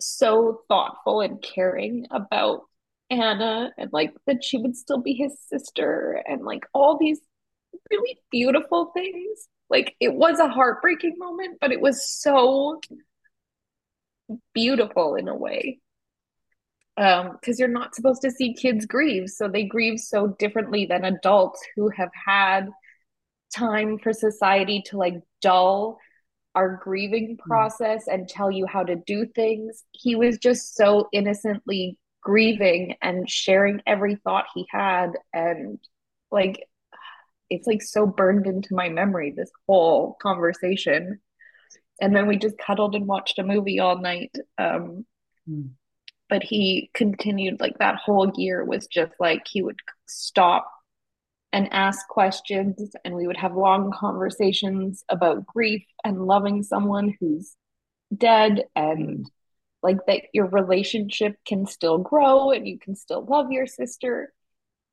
[0.00, 2.62] so thoughtful and caring about
[3.10, 7.20] Anna and like that she would still be his sister and like all these
[7.90, 9.48] really beautiful things.
[9.70, 12.80] Like it was a heartbreaking moment, but it was so
[14.54, 15.80] beautiful in a way
[16.96, 19.30] Um, because you're not supposed to see kids grieve.
[19.30, 22.68] So they grieve so differently than adults who have had
[23.54, 25.98] time for society to like dull
[26.54, 27.50] our grieving hmm.
[27.50, 28.14] process mm.
[28.14, 29.84] and tell you how to do things.
[29.92, 35.12] He was just so innocently grieving and sharing every thought he had.
[35.32, 35.78] And
[36.30, 36.64] like,
[37.50, 41.20] it's like so burned into my memory, this whole conversation.
[42.00, 44.34] And then we just cuddled and watched a movie all night.
[44.58, 45.06] Um,
[45.48, 45.70] mm
[46.28, 50.70] but he continued like that whole year was just like he would stop
[51.52, 57.56] and ask questions and we would have long conversations about grief and loving someone who's
[58.14, 59.30] dead and
[59.82, 64.32] like that your relationship can still grow and you can still love your sister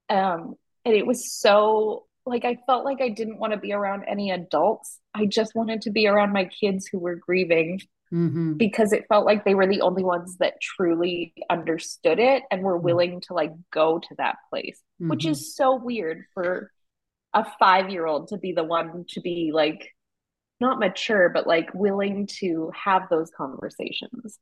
[0.09, 4.05] um and it was so like I felt like I didn't want to be around
[4.07, 4.99] any adults.
[5.13, 7.81] I just wanted to be around my kids who were grieving
[8.13, 8.53] mm-hmm.
[8.53, 12.75] because it felt like they were the only ones that truly understood it and were
[12.75, 12.85] mm-hmm.
[12.85, 15.09] willing to like go to that place, mm-hmm.
[15.09, 16.71] which is so weird for
[17.33, 19.89] a five year old to be the one to be like
[20.59, 24.39] not mature, but like willing to have those conversations.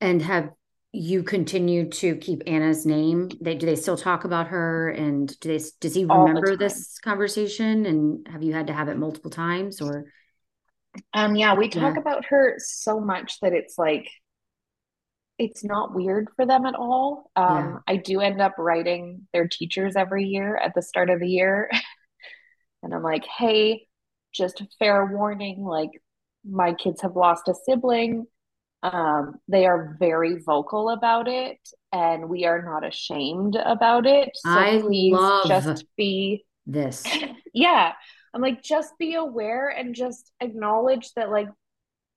[0.00, 0.50] And have
[0.92, 3.30] you continue to keep Anna's name?
[3.40, 7.86] They do they still talk about her and do they does he remember this conversation
[7.86, 10.06] and have you had to have it multiple times or
[11.12, 12.00] um, yeah, we talk yeah.
[12.00, 14.08] about her so much that it's like
[15.38, 17.30] it's not weird for them at all.
[17.36, 17.94] Um, yeah.
[17.94, 21.70] I do end up writing their teachers every year at the start of the year.
[22.82, 23.86] and I'm like, hey,
[24.34, 25.90] just a fair warning, like
[26.44, 28.26] my kids have lost a sibling.
[28.82, 31.58] Um, they are very vocal about it
[31.92, 34.30] and we are not ashamed about it.
[34.34, 37.04] So I please love just be this.
[37.54, 37.92] yeah.
[38.34, 41.48] I'm like, just be aware and just acknowledge that, like,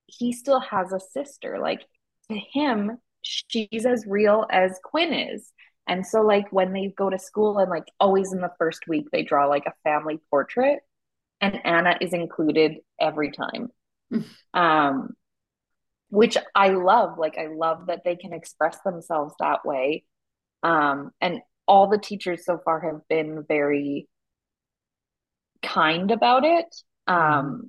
[0.07, 1.59] he still has a sister.
[1.59, 1.81] Like,
[2.29, 5.51] to him, she's as real as Quinn is.
[5.87, 9.07] And so, like, when they go to school and, like, always in the first week,
[9.11, 10.79] they draw like a family portrait,
[11.39, 13.69] and Anna is included every time.
[14.53, 15.09] um,
[16.09, 17.17] which I love.
[17.17, 20.03] Like, I love that they can express themselves that way.
[20.63, 24.07] Um, and all the teachers so far have been very
[25.63, 26.65] kind about it.
[27.07, 27.67] Um, mm-hmm.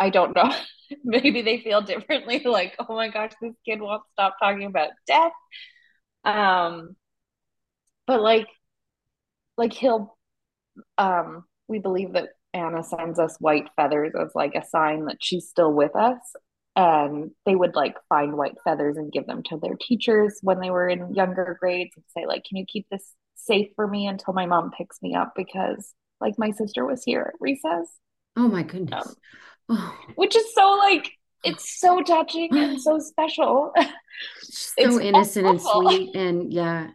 [0.00, 0.52] I don't know.
[1.04, 5.32] Maybe they feel differently, like, oh my gosh, this kid won't stop talking about death.
[6.24, 6.96] Um,
[8.06, 8.48] but like,
[9.56, 10.16] like he'll,
[10.98, 15.48] um, we believe that Anna sends us white feathers as like a sign that she's
[15.48, 16.18] still with us.
[16.76, 20.70] and they would like find white feathers and give them to their teachers when they
[20.70, 24.32] were in younger grades and say like can you keep this safe for me until
[24.34, 27.88] my mom picks me up because like my sister was here at recess.
[28.36, 29.06] Oh my goodness.
[29.06, 29.14] Um,
[29.78, 29.98] oh.
[30.14, 31.12] which is so like
[31.44, 33.72] it's so touching and so special.
[34.40, 35.88] So it's innocent awful.
[35.88, 36.90] and sweet and yeah.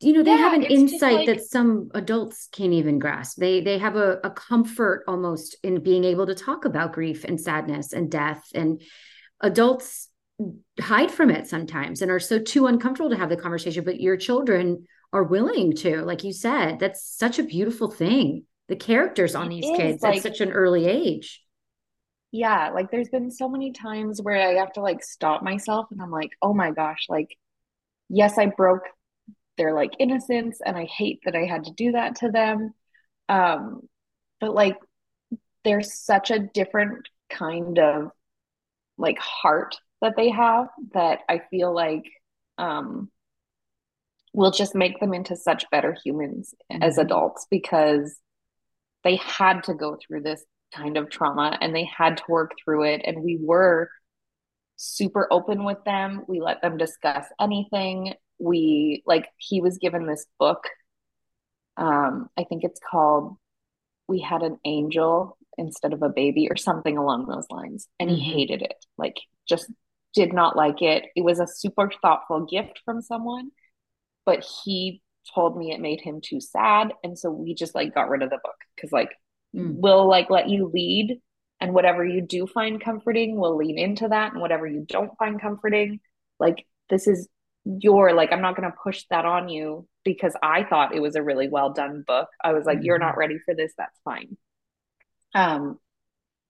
[0.00, 3.38] You know they yeah, have an insight like, that some adults can't even grasp.
[3.38, 7.40] They they have a, a comfort almost in being able to talk about grief and
[7.40, 8.82] sadness and death and
[9.40, 10.08] adults
[10.80, 13.84] hide from it sometimes and are so too uncomfortable to have the conversation.
[13.84, 18.76] But your children are willing to like you said that's such a beautiful thing the
[18.76, 21.42] characters on these kids like, at such an early age
[22.30, 26.02] yeah like there's been so many times where i have to like stop myself and
[26.02, 27.34] i'm like oh my gosh like
[28.10, 28.84] yes i broke
[29.58, 32.72] their like innocence and I hate that I had to do that to them.
[33.28, 33.82] Um,
[34.40, 34.78] but like
[35.64, 38.10] there's such a different kind of
[38.96, 42.04] like heart that they have that I feel like
[42.56, 43.10] um
[44.38, 46.80] will just make them into such better humans mm-hmm.
[46.80, 48.16] as adults because
[49.02, 52.84] they had to go through this kind of trauma and they had to work through
[52.84, 53.02] it.
[53.04, 53.90] And we were
[54.76, 56.24] super open with them.
[56.28, 58.14] We let them discuss anything.
[58.38, 60.68] We like he was given this book.
[61.76, 63.36] Um i think it's called
[64.06, 67.88] we had an angel instead of a baby or something along those lines.
[67.98, 68.20] And mm-hmm.
[68.20, 68.84] he hated it.
[68.96, 69.16] Like
[69.48, 69.68] just
[70.14, 71.06] did not like it.
[71.16, 73.50] It was a super thoughtful gift from someone
[74.28, 75.00] but he
[75.34, 78.28] told me it made him too sad and so we just like got rid of
[78.28, 79.10] the book because like
[79.56, 79.74] mm.
[79.78, 81.18] we'll like let you lead
[81.62, 85.40] and whatever you do find comforting we'll lean into that and whatever you don't find
[85.40, 85.98] comforting
[86.38, 87.26] like this is
[87.64, 91.16] you're like i'm not going to push that on you because i thought it was
[91.16, 92.84] a really well done book i was like mm-hmm.
[92.84, 93.20] you're not mm-hmm.
[93.20, 94.36] ready for this that's fine
[95.34, 95.78] um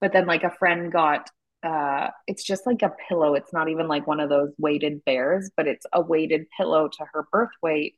[0.01, 1.31] but then like a friend got
[1.63, 5.51] uh it's just like a pillow it's not even like one of those weighted bears
[5.57, 7.97] but it's a weighted pillow to her birth weight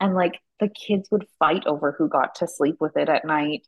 [0.00, 3.66] and like the kids would fight over who got to sleep with it at night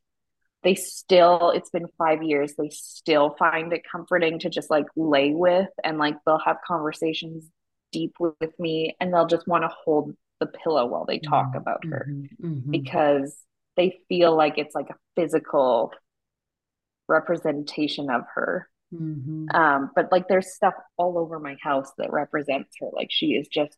[0.63, 5.33] they still it's been 5 years they still find it comforting to just like lay
[5.33, 7.45] with and like they'll have conversations
[7.93, 11.59] deep with me and they'll just want to hold the pillow while they talk mm-hmm.
[11.59, 12.47] about her mm-hmm.
[12.47, 12.71] mm-hmm.
[12.71, 13.37] because
[13.77, 15.93] they feel like it's like a physical
[17.09, 19.47] representation of her mm-hmm.
[19.55, 23.49] um but like there's stuff all over my house that represents her like she is
[23.49, 23.77] just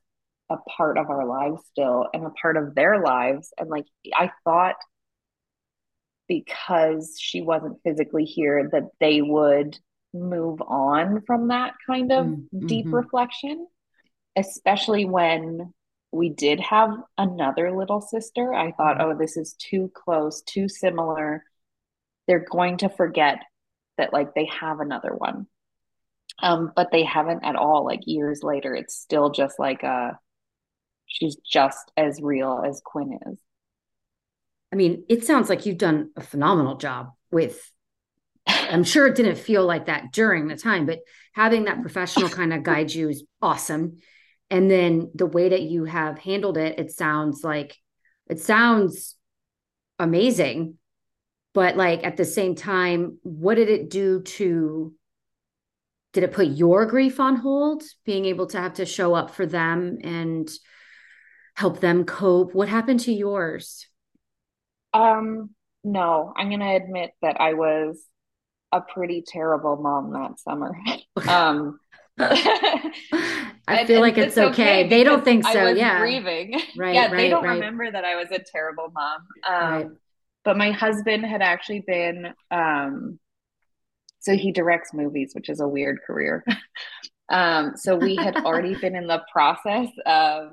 [0.51, 4.31] a part of our lives still and a part of their lives and like i
[4.45, 4.77] thought
[6.29, 9.79] because she wasn't physically here that they would
[10.13, 12.67] move on from that kind of mm-hmm.
[12.67, 13.67] deep reflection
[14.37, 15.73] especially when
[16.13, 18.55] we did have another little sister.
[18.55, 21.45] I thought, oh, this is too close, too similar.
[22.27, 23.39] They're going to forget
[23.99, 25.47] that like they have another one.
[26.43, 27.85] Um, but they haven't at all.
[27.85, 30.13] Like years later, it's still just like uh,
[31.07, 33.39] she's just as real as Quinn is.
[34.73, 37.59] I mean, it sounds like you've done a phenomenal job with
[38.47, 41.01] I'm sure it didn't feel like that during the time, but
[41.33, 43.99] having that professional kind of guide you is awesome
[44.51, 47.77] and then the way that you have handled it it sounds like
[48.29, 49.17] it sounds
[49.99, 50.79] amazing
[51.57, 54.93] but like at the same time what did it do to
[56.13, 59.47] did it put your grief on hold being able to have to show up for
[59.47, 60.51] them and
[61.55, 63.89] help them cope what happened to yours
[64.93, 65.49] um
[65.83, 68.05] no i'm going to admit that i was
[68.73, 70.77] a pretty terrible mom that summer
[71.27, 71.81] um
[72.19, 74.81] I feel like it's, it's okay.
[74.81, 75.69] okay they don't think so.
[75.69, 75.99] yeah.
[75.99, 76.59] Grieving.
[76.75, 76.95] Right.
[76.95, 77.09] yeah.
[77.09, 77.57] Right, they don't right.
[77.57, 79.27] remember that I was a terrible mom.
[79.47, 79.87] Um, right.
[80.47, 83.19] But my husband had actually been, um,
[84.21, 86.45] so he directs movies, which is a weird career.
[87.29, 90.53] um, so we had already been in the process of,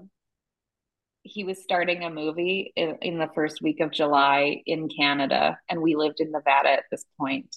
[1.22, 5.80] he was starting a movie in, in the first week of July in Canada, and
[5.80, 7.56] we lived in Nevada at this point.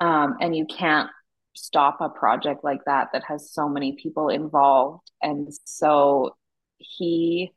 [0.00, 1.10] Um, and you can't
[1.54, 6.34] stop a project like that that has so many people involved and so
[6.78, 7.52] he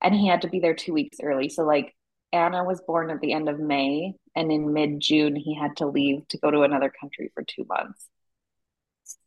[0.00, 1.92] and he had to be there 2 weeks early so like
[2.34, 5.86] Anna was born at the end of May and in mid June he had to
[5.86, 8.06] leave to go to another country for 2 months.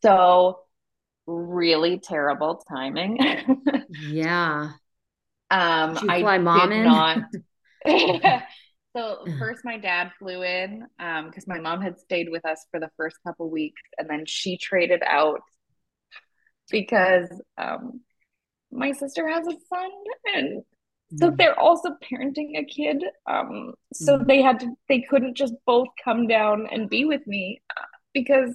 [0.02, 0.60] So
[1.26, 3.18] really terrible timing.
[3.90, 4.72] Yeah.
[5.50, 7.22] Um I fly mom did not.
[8.96, 12.80] So first, my dad flew in because um, my mom had stayed with us for
[12.80, 15.40] the first couple weeks, and then she traded out
[16.70, 18.00] because um,
[18.72, 19.90] my sister has a son,
[20.34, 20.62] and
[21.16, 21.36] so mm.
[21.38, 23.02] they're also parenting a kid.
[23.26, 24.26] Um, so mm.
[24.26, 28.54] they had to, they couldn't just both come down and be with me uh, because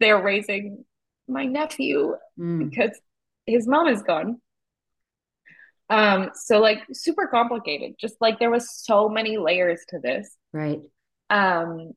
[0.00, 0.84] they're raising
[1.28, 2.70] my nephew mm.
[2.70, 2.98] because
[3.46, 4.40] his mom is gone.
[5.90, 7.94] Um, so like super complicated.
[7.98, 10.34] Just like there was so many layers to this.
[10.52, 10.80] Right.
[11.30, 11.92] Um,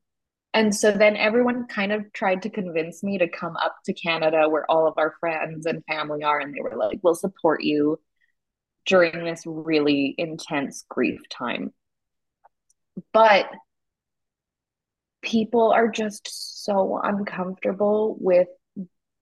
[0.53, 4.47] and so then everyone kind of tried to convince me to come up to Canada
[4.47, 7.99] where all of our friends and family are, and they were like, We'll support you
[8.85, 11.73] during this really intense grief time.
[13.13, 13.49] But
[15.21, 18.47] people are just so uncomfortable with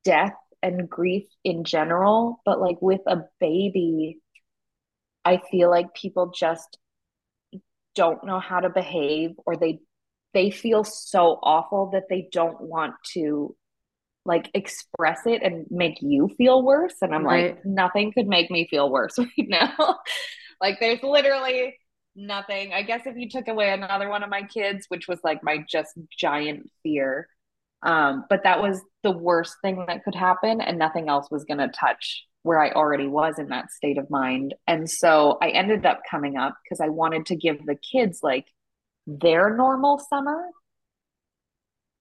[0.03, 4.20] death and grief in general, but like with a baby,
[5.24, 6.78] I feel like people just
[7.95, 9.80] don't know how to behave or they
[10.34, 13.55] they feel so awful that they don't want to
[14.30, 17.55] like express it and make you feel worse and I'm right.
[17.55, 19.99] like nothing could make me feel worse right now.
[20.61, 21.75] like there's literally
[22.15, 22.73] nothing.
[22.73, 25.65] I guess if you took away another one of my kids, which was like my
[25.67, 27.27] just giant fear,
[27.82, 31.59] um, but that was the worst thing that could happen, and nothing else was going
[31.59, 34.53] to touch where I already was in that state of mind.
[34.67, 38.45] And so I ended up coming up because I wanted to give the kids like
[39.07, 40.45] their normal summer.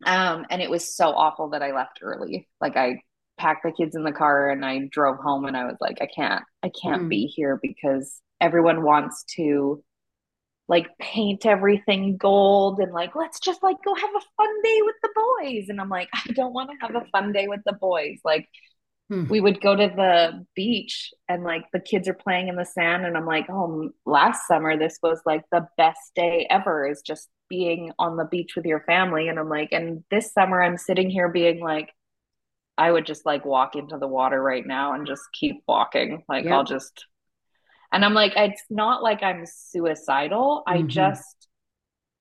[0.06, 2.48] Um, and it was so awful that I left early.
[2.60, 3.00] Like I
[3.36, 6.06] packed the kids in the car and I drove home and I was like, I
[6.06, 7.08] can't, I can't mm.
[7.08, 9.82] be here because everyone wants to
[10.68, 14.96] like paint everything gold and like let's just like go have a fun day with
[15.02, 17.72] the boys and i'm like i don't want to have a fun day with the
[17.72, 18.46] boys like
[19.08, 19.26] hmm.
[19.28, 23.04] we would go to the beach and like the kids are playing in the sand
[23.06, 27.28] and i'm like oh last summer this was like the best day ever is just
[27.48, 31.10] being on the beach with your family and i'm like and this summer i'm sitting
[31.10, 31.90] here being like
[32.76, 36.44] i would just like walk into the water right now and just keep walking like
[36.44, 36.52] yep.
[36.52, 37.06] i'll just
[37.92, 40.62] and I'm like, it's not like I'm suicidal.
[40.68, 40.78] Mm-hmm.
[40.78, 41.48] I just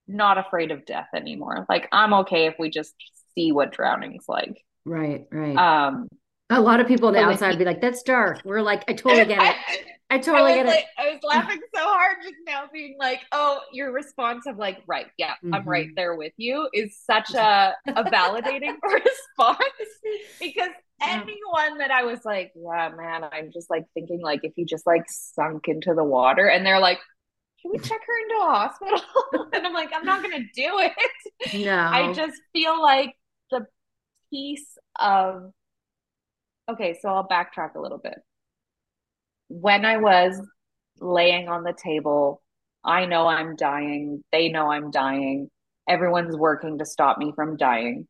[0.07, 1.65] not afraid of death anymore.
[1.67, 2.93] Like I'm okay if we just
[3.35, 4.63] see what drowning's like.
[4.85, 5.57] Right, right.
[5.57, 6.07] Um
[6.49, 8.41] a lot of people on the outside would be like, that's dark.
[8.45, 9.85] We're like, I totally get it.
[10.09, 10.85] I totally I get like, it.
[10.97, 15.07] I was laughing so hard just now, being like, "Oh, your response of like, right,
[15.17, 15.53] yeah, mm-hmm.
[15.53, 19.59] I'm right there with you," is such a a validating response
[20.39, 20.69] because
[21.01, 24.87] anyone that I was like, yeah, man, I'm just like thinking like if you just
[24.87, 26.99] like sunk into the water and they're like,
[27.61, 29.01] can we check her into a hospital?
[29.51, 31.63] and I'm like, I'm not gonna do it.
[31.65, 31.77] No.
[31.77, 33.13] I just feel like
[33.51, 33.65] the
[34.31, 35.51] piece of
[36.69, 38.19] okay, so I'll backtrack a little bit.
[39.49, 40.41] When I was
[40.99, 42.41] laying on the table,
[42.83, 45.49] I know I'm dying, they know I'm dying,
[45.87, 48.07] everyone's working to stop me from dying.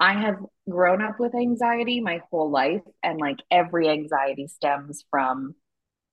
[0.00, 0.36] I have
[0.68, 5.54] grown up with anxiety my whole life, and like every anxiety stems from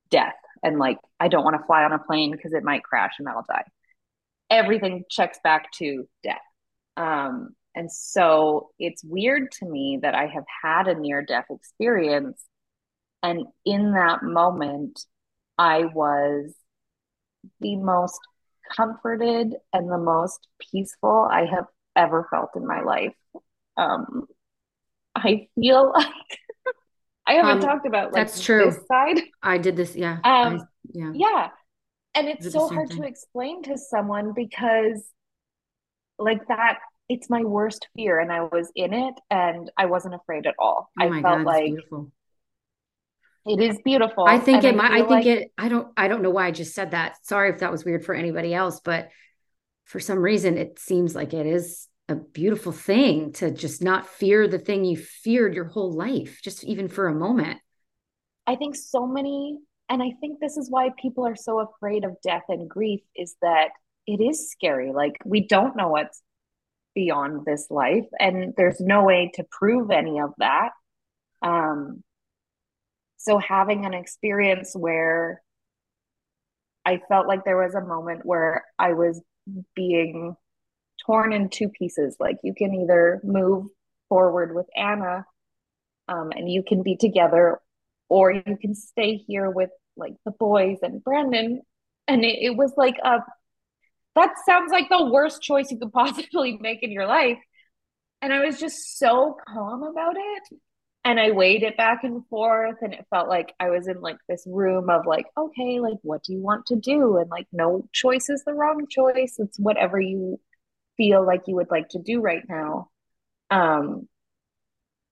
[0.09, 0.35] death.
[0.63, 3.27] And like, I don't want to fly on a plane because it might crash and
[3.27, 3.63] I'll die.
[4.49, 6.37] Everything checks back to death.
[6.97, 12.41] Um, and so it's weird to me that I have had a near death experience.
[13.23, 15.05] And in that moment,
[15.57, 16.53] I was
[17.59, 18.19] the most
[18.75, 21.65] comforted and the most peaceful I have
[21.95, 23.13] ever felt in my life
[23.75, 24.25] um
[25.15, 26.07] I feel like
[27.27, 28.65] I haven't um, talked about like that's true.
[28.65, 29.21] this side.
[29.43, 30.19] I did this, yeah.
[30.23, 30.59] Um, I,
[30.93, 31.11] yeah.
[31.13, 31.47] Yeah.
[32.13, 33.01] And it's so hard thing.
[33.01, 35.05] to explain to someone because
[36.17, 36.79] like that
[37.11, 40.89] it's my worst fear and I was in it and I wasn't afraid at all.
[40.99, 42.11] Oh I felt God, like beautiful.
[43.45, 44.25] It is beautiful.
[44.25, 45.25] I think it might I think like...
[45.25, 47.17] it I don't I don't know why I just said that.
[47.23, 49.09] Sorry if that was weird for anybody else, but
[49.83, 54.47] for some reason it seems like it is a beautiful thing to just not fear
[54.47, 57.59] the thing you feared your whole life, just even for a moment.
[58.47, 59.59] I think so many,
[59.89, 63.35] and I think this is why people are so afraid of death and grief is
[63.41, 63.69] that
[64.07, 64.91] it is scary.
[64.91, 66.21] Like, we don't know what's
[66.93, 70.69] beyond this life, and there's no way to prove any of that.
[71.41, 72.03] Um,
[73.17, 75.41] so, having an experience where
[76.85, 79.21] I felt like there was a moment where I was
[79.75, 80.35] being
[81.05, 82.15] torn in two pieces.
[82.19, 83.67] Like you can either move
[84.09, 85.25] forward with Anna
[86.07, 87.59] um, and you can be together,
[88.09, 91.61] or you can stay here with like the boys and Brandon.
[92.07, 93.19] And it, it was like a
[94.15, 97.37] that sounds like the worst choice you could possibly make in your life.
[98.21, 100.59] And I was just so calm about it.
[101.03, 104.17] And I weighed it back and forth, and it felt like I was in like
[104.29, 107.17] this room of like, okay, like, what do you want to do?
[107.17, 109.37] And like, no choice is the wrong choice.
[109.39, 110.39] It's whatever you
[110.97, 112.91] feel like you would like to do right now.
[113.49, 114.07] Um,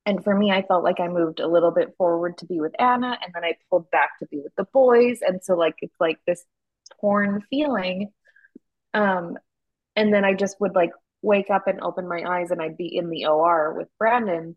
[0.05, 2.73] and for me, I felt like I moved a little bit forward to be with
[2.79, 5.19] Anna, and then I pulled back to be with the boys.
[5.21, 6.45] And so, like, it's like this
[7.01, 8.11] torn feeling.
[8.93, 9.37] Um,
[9.95, 12.95] and then I just would like wake up and open my eyes and I'd be
[12.95, 14.55] in the OR with Brandon.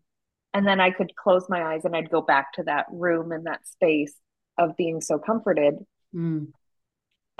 [0.53, 3.45] And then I could close my eyes and I'd go back to that room and
[3.47, 4.13] that space
[4.57, 5.75] of being so comforted.
[6.15, 6.49] Mm.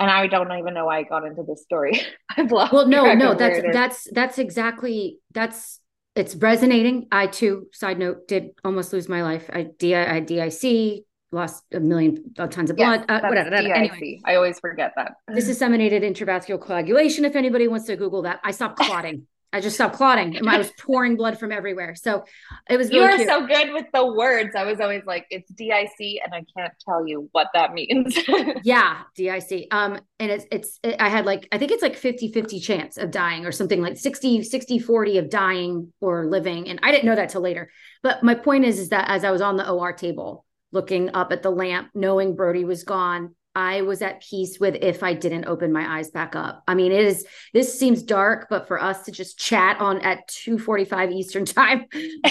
[0.00, 2.00] And I don't even know why I got into this story.
[2.36, 5.80] I've lost well, no, no, that's that's that's exactly that's
[6.16, 7.06] it's resonating.
[7.10, 9.48] I too, side note, did almost lose my life.
[9.52, 11.04] I, D, I DIC,
[11.34, 13.04] lost a million uh, tons of blood.
[13.08, 13.54] Yes, uh, whatever.
[13.54, 15.14] Anyway, I always forget that.
[15.34, 17.24] disseminated intravascular coagulation.
[17.24, 19.26] If anybody wants to Google that, I stopped clotting.
[19.54, 20.48] I just stopped clotting.
[20.48, 21.94] I was pouring blood from everywhere.
[21.94, 22.24] So
[22.68, 22.88] it was.
[22.88, 23.28] Really you are cute.
[23.28, 24.56] so good with the words.
[24.56, 28.18] I was always like, "It's DIC," and I can't tell you what that means.
[28.64, 29.68] yeah, DIC.
[29.70, 33.12] Um, and it's it's it, I had like I think it's like 50-50 chance of
[33.12, 37.14] dying or something like 60 60 40 of dying or living, and I didn't know
[37.14, 37.70] that till later.
[38.02, 40.43] But my point is, is that as I was on the OR table
[40.74, 45.02] looking up at the lamp, knowing Brody was gone, I was at peace with if
[45.02, 46.62] I didn't open my eyes back up.
[46.66, 50.28] I mean, it is this seems dark, but for us to just chat on at
[50.28, 51.86] 2:45 Eastern time,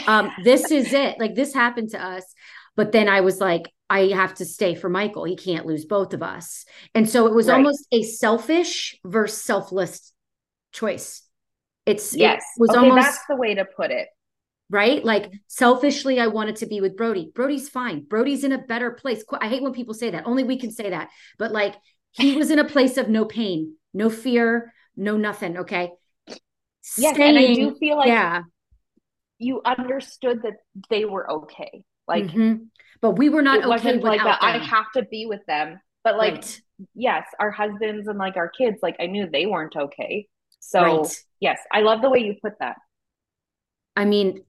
[0.06, 1.18] um, this is it.
[1.20, 2.26] Like this happened to us.
[2.76, 5.24] But then I was like, I have to stay for Michael.
[5.24, 6.66] He can't lose both of us.
[6.96, 7.56] And so it was right.
[7.56, 10.12] almost a selfish versus selfless
[10.72, 11.22] choice.
[11.86, 14.08] It's yes, it was okay, almost that's the way to put it
[14.70, 15.04] right?
[15.04, 17.32] Like selfishly, I wanted to be with Brody.
[17.34, 18.04] Brody's fine.
[18.04, 19.24] Brody's in a better place.
[19.40, 20.26] I hate when people say that.
[20.26, 21.10] Only we can say that.
[21.38, 21.76] But like
[22.12, 25.58] he was in a place of no pain, no fear, no nothing.
[25.58, 25.92] Okay.
[26.98, 28.44] Yes, and I do feel like yeah,
[29.38, 30.56] you understood that
[30.90, 31.86] they were okay.
[32.08, 32.64] Like, mm-hmm.
[33.02, 34.44] but we were not okay like that.
[34.44, 35.80] I have to be with them.
[36.04, 36.62] But like, right.
[36.94, 40.28] yes, our husbands and like our kids, like I knew they weren't okay.
[40.60, 41.24] So right.
[41.40, 42.76] yes, I love the way you put that.
[43.96, 44.44] I mean,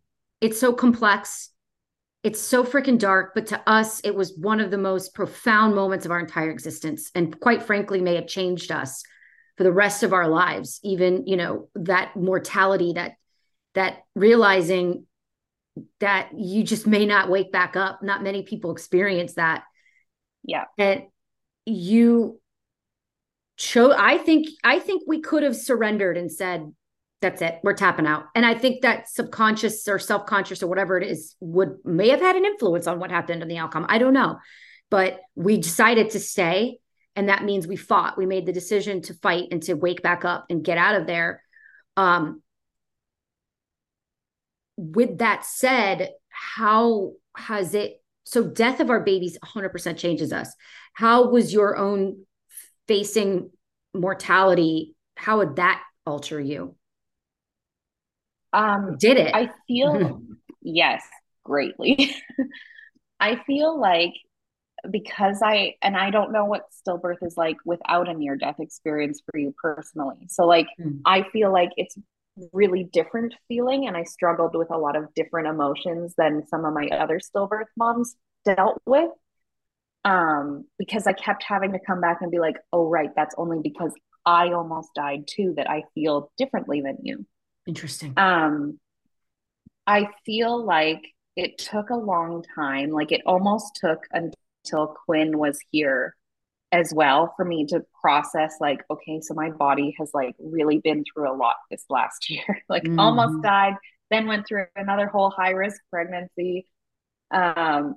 [0.45, 1.49] it's so complex.
[2.23, 6.05] It's so freaking dark, but to us, it was one of the most profound moments
[6.05, 7.11] of our entire existence.
[7.15, 9.03] And quite frankly, may have changed us
[9.57, 10.81] for the rest of our lives.
[10.83, 13.13] Even, you know, that mortality, that
[13.73, 15.07] that realizing
[16.01, 18.03] that you just may not wake back up.
[18.03, 19.65] Not many people experience that.
[20.43, 20.65] Yeah.
[20.77, 21.05] And
[21.65, 22.39] you
[23.57, 26.71] chose I think I think we could have surrendered and said,
[27.25, 27.59] that's it.
[27.63, 28.27] We're tapping out.
[28.35, 32.37] And i think that subconscious or self-conscious or whatever it is would may have had
[32.37, 33.87] an influence on what happened in the outcome.
[33.89, 34.39] I don't know.
[34.91, 36.79] But we decided to stay
[37.17, 38.19] and that means we fought.
[38.19, 41.07] We made the decision to fight and to wake back up and get out of
[41.07, 41.43] there.
[41.97, 42.43] Um
[44.77, 50.53] with that said how has it so death of our babies 100% changes us.
[50.93, 52.27] How was your own
[52.87, 53.51] facing
[53.95, 56.75] mortality how would that alter you
[58.55, 59.35] um, Did it?
[59.35, 60.23] I feel
[60.63, 61.03] yes,
[61.45, 62.15] greatly.
[63.21, 64.15] I feel like
[64.91, 69.23] because I and I don't know what stillbirth is like without a near death experience
[69.25, 70.27] for you personally.
[70.29, 71.01] So like mm.
[71.05, 71.97] I feel like it's
[72.53, 76.75] really different feeling and I struggled with a lot of different emotions than some of
[76.75, 79.11] my other stillbirth moms dealt with.
[80.05, 83.61] Um because I kept having to come back and be like, "Oh right, that's only
[83.63, 83.93] because
[84.27, 87.27] I almost died too that I feel differently than you."
[87.67, 88.15] Interesting.
[88.17, 88.79] Um,
[89.87, 91.03] I feel like
[91.37, 92.91] it took a long time.
[92.91, 96.15] Like it almost took until Quinn was here
[96.75, 101.05] as well for me to process like okay so my body has like really been
[101.05, 102.99] through a lot this last year like mm-hmm.
[102.99, 103.75] almost died
[104.11, 106.67] then went through another whole high risk pregnancy
[107.31, 107.95] um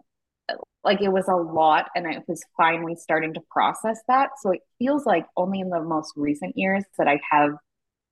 [0.83, 4.61] like it was a lot and i was finally starting to process that so it
[4.77, 7.49] feels like only in the most recent years that i have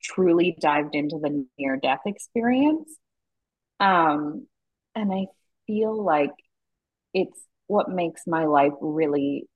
[0.06, 2.96] truly dived into the near death experience.
[3.80, 4.48] Um,
[4.94, 5.26] and I
[5.68, 6.32] feel like
[7.14, 9.48] it's what makes my life really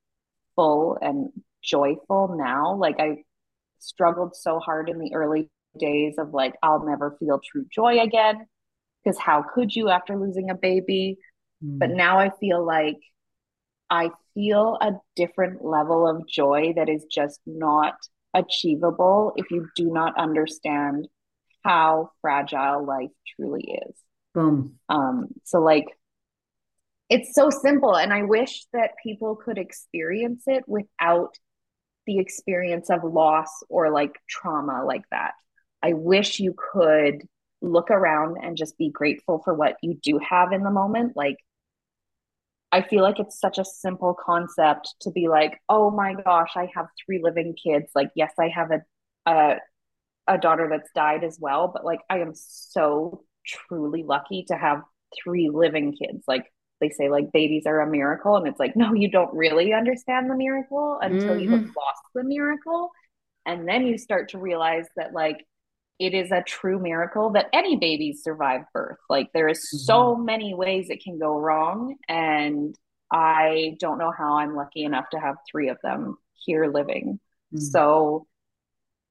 [0.55, 1.29] full and
[1.63, 2.75] joyful now.
[2.75, 3.23] Like I
[3.79, 8.45] struggled so hard in the early days of like, I'll never feel true joy again.
[9.03, 11.17] Because how could you after losing a baby?
[11.63, 11.79] Mm.
[11.79, 12.97] But now I feel like
[13.89, 17.95] I feel a different level of joy that is just not
[18.33, 21.07] achievable if you do not understand
[21.63, 23.95] how fragile life truly is.
[24.33, 24.75] Boom.
[24.87, 25.85] Um, so like
[27.09, 31.35] it's so simple and I wish that people could experience it without
[32.05, 35.33] the experience of loss or like trauma like that.
[35.81, 37.23] I wish you could
[37.61, 41.13] look around and just be grateful for what you do have in the moment.
[41.15, 41.37] Like
[42.71, 46.69] I feel like it's such a simple concept to be like, oh my gosh, I
[46.75, 47.87] have three living kids.
[47.95, 48.81] Like, yes, I have a
[49.25, 49.55] a,
[50.27, 54.81] a daughter that's died as well, but like I am so truly lucky to have
[55.23, 56.23] three living kids.
[56.27, 56.45] Like
[56.79, 60.29] they say like babies are a miracle and it's like no you don't really understand
[60.29, 61.39] the miracle until mm-hmm.
[61.39, 62.89] you have lost the miracle
[63.45, 65.45] and then you start to realize that like
[65.99, 68.97] it is a true miracle that any babies survive birth.
[69.09, 69.77] Like there is mm-hmm.
[69.79, 71.95] so many ways it can go wrong.
[72.07, 72.73] And
[73.11, 77.19] I don't know how I'm lucky enough to have three of them here living.
[77.53, 77.59] Mm-hmm.
[77.59, 78.27] So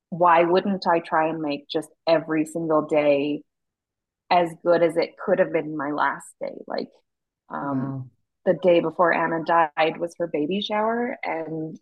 [0.09, 3.43] why wouldn't I try and make just every single day
[4.31, 6.57] as good as it could have been my last day?
[6.67, 6.89] Like
[7.51, 8.07] um, wow.
[8.47, 11.79] the day before Anna died was her baby shower and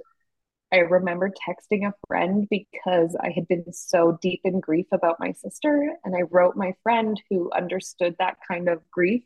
[0.77, 5.33] I remember texting a friend because I had been so deep in grief about my
[5.33, 5.97] sister.
[6.05, 9.23] And I wrote my friend who understood that kind of grief.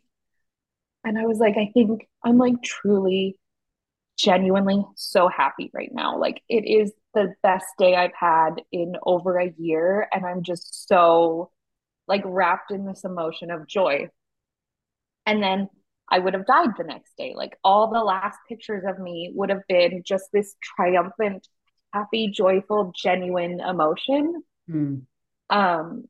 [1.03, 3.37] And I was like, I think I'm like truly,
[4.17, 6.17] genuinely so happy right now.
[6.17, 10.07] Like, it is the best day I've had in over a year.
[10.13, 11.51] And I'm just so
[12.07, 14.07] like wrapped in this emotion of joy.
[15.25, 15.69] And then
[16.11, 17.33] I would have died the next day.
[17.35, 21.47] Like all the last pictures of me would have been just this triumphant,
[21.93, 24.43] happy, joyful, genuine emotion.
[24.69, 25.03] Mm.
[25.49, 26.05] Um,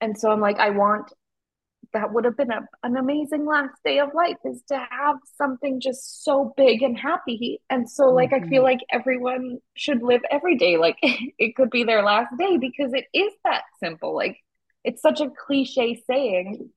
[0.00, 1.12] and so I'm like, I want
[1.92, 5.80] that would have been a, an amazing last day of life is to have something
[5.80, 7.60] just so big and happy.
[7.70, 8.44] And so, like, mm-hmm.
[8.44, 8.72] I feel mm-hmm.
[8.72, 13.06] like everyone should live every day like it could be their last day because it
[13.14, 14.14] is that simple.
[14.14, 14.38] Like,
[14.84, 16.70] it's such a cliche saying.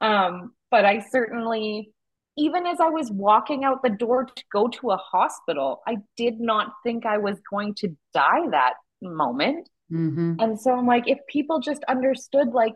[0.00, 1.92] Um, but I certainly,
[2.38, 6.40] even as I was walking out the door to go to a hospital, I did
[6.40, 9.68] not think I was going to die that moment.
[9.92, 10.36] Mm-hmm.
[10.40, 12.72] And so I'm like, if people just understood, like,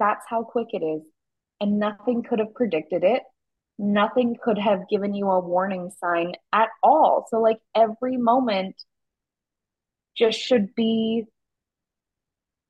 [0.00, 1.02] that's how quick it is,
[1.60, 3.22] and nothing could have predicted it,
[3.78, 7.26] nothing could have given you a warning sign at all.
[7.28, 8.74] So, like, every moment
[10.16, 11.24] just should be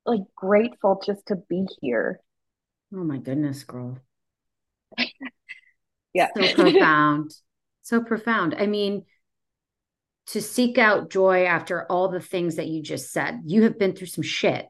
[0.05, 2.21] like grateful just to be here.
[2.93, 3.99] Oh my goodness, girl
[6.15, 6.29] yeah.
[6.35, 7.35] So profound.
[7.83, 8.55] so profound.
[8.59, 9.05] I mean,
[10.29, 13.95] to seek out joy after all the things that you just said, you have been
[13.95, 14.67] through some shit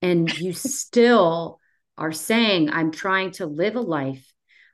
[0.00, 1.60] and you still
[1.96, 4.32] are saying, I'm trying to live a life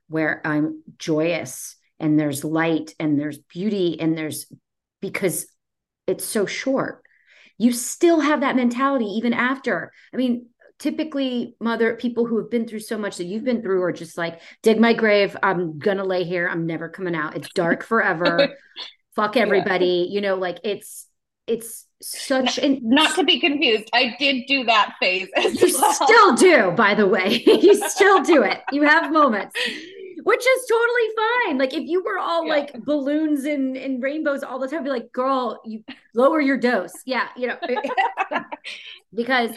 [0.08, 4.46] where I'm joyous and there's light and there's beauty and there's
[5.00, 5.46] because
[6.06, 7.02] it's so short.
[7.58, 9.92] You still have that mentality even after.
[10.14, 10.46] I mean,
[10.78, 14.16] typically mother people who have been through so much that you've been through are just
[14.16, 15.36] like dig my grave.
[15.42, 16.48] I'm gonna lay here.
[16.48, 17.36] I'm never coming out.
[17.36, 18.54] It's dark forever.
[19.16, 20.06] Fuck everybody.
[20.08, 20.14] Yeah.
[20.14, 21.06] you know like it's
[21.46, 23.88] it's such an not to be confused.
[23.92, 25.92] I did do that phase you well.
[25.92, 27.42] still do by the way.
[27.46, 28.60] You still do it.
[28.72, 29.56] You have moments
[30.22, 31.58] which is totally fine.
[31.58, 32.52] Like if you were all yeah.
[32.52, 35.82] like balloons and, and rainbows all the time be like girl you
[36.14, 36.92] lower your dose.
[37.04, 37.58] Yeah you know.
[39.14, 39.52] Because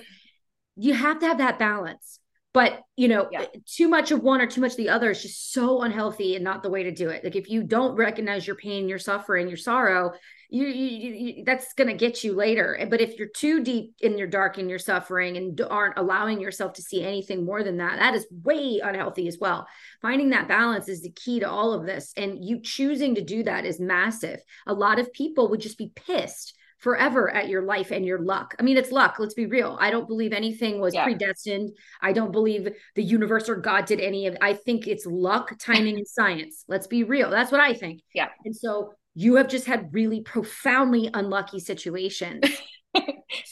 [0.76, 2.20] you have to have that balance.
[2.54, 3.46] But you know yeah.
[3.66, 6.44] too much of one or too much of the other is just so unhealthy and
[6.44, 7.24] not the way to do it.
[7.24, 10.12] Like if you don't recognize your pain your suffering your sorrow
[10.54, 12.78] you, you, you that's going to get you later.
[12.90, 16.74] But if you're too deep in your dark and your suffering and aren't allowing yourself
[16.74, 19.66] to see anything more than that that is way unhealthy as well.
[20.02, 22.12] Finding that balance is the key to all of this.
[22.18, 24.42] And you choosing to do that is massive.
[24.68, 28.56] A lot of people would just be pissed forever at your life and your luck.
[28.60, 29.18] I mean, it's luck.
[29.20, 29.78] Let's be real.
[29.80, 31.04] I don't believe anything was yeah.
[31.04, 31.72] predestined.
[32.02, 34.36] I don't believe the universe or God did any of.
[34.42, 36.66] I think it's luck, timing, and science.
[36.68, 37.30] Let's be real.
[37.30, 38.02] That's what I think.
[38.14, 38.30] Yeah.
[38.46, 42.44] And so you have just had really profoundly unlucky situations.
[42.96, 43.06] and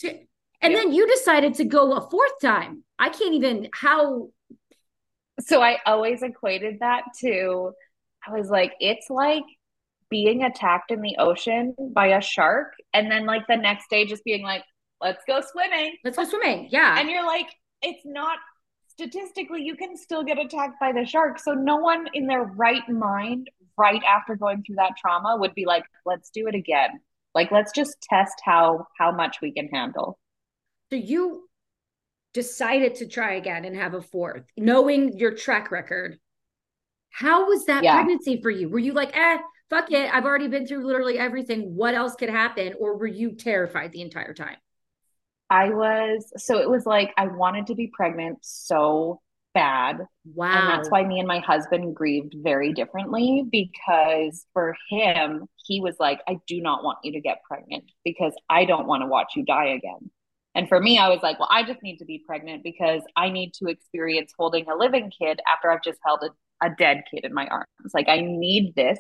[0.04, 0.70] yeah.
[0.70, 2.84] then you decided to go a fourth time.
[2.98, 4.30] I can't even how.
[5.42, 7.74] So I always equated that to.
[8.28, 9.44] I was like, it's like
[10.10, 14.24] being attacked in the ocean by a shark and then like the next day just
[14.24, 14.64] being like
[15.02, 15.96] let's go swimming.
[16.04, 17.00] Let's go swimming yeah.
[17.00, 17.48] And you're like
[17.82, 18.38] it's not
[18.88, 21.40] statistically you can still get attacked by the shark.
[21.40, 25.66] So no one in their right mind right after going through that trauma would be
[25.66, 27.00] like let's do it again.
[27.36, 30.18] Like let's just test how how much we can handle.
[30.90, 31.48] So you
[32.34, 36.18] decided to try again and have a fourth knowing your track record.
[37.12, 37.96] How was that yeah.
[37.96, 38.70] pregnancy for you?
[38.70, 39.38] Were you like eh
[39.70, 41.76] fuck it, I've already been through literally everything.
[41.76, 42.74] What else could happen?
[42.80, 44.58] Or were you terrified the entire time?
[45.50, 49.22] I was, so it was like I wanted to be pregnant so
[49.54, 50.06] bad.
[50.36, 50.52] Wow.
[50.52, 55.96] And that's why me and my husband grieved very differently because for him, he was
[56.00, 59.34] like, I do not want you to get pregnant because I don't want to watch
[59.36, 60.12] you die again.
[60.56, 63.30] And for me, I was like, well, I just need to be pregnant because I
[63.30, 67.24] need to experience holding a living kid after I've just held a, a dead kid
[67.24, 67.68] in my arms.
[67.94, 69.00] Like, I need this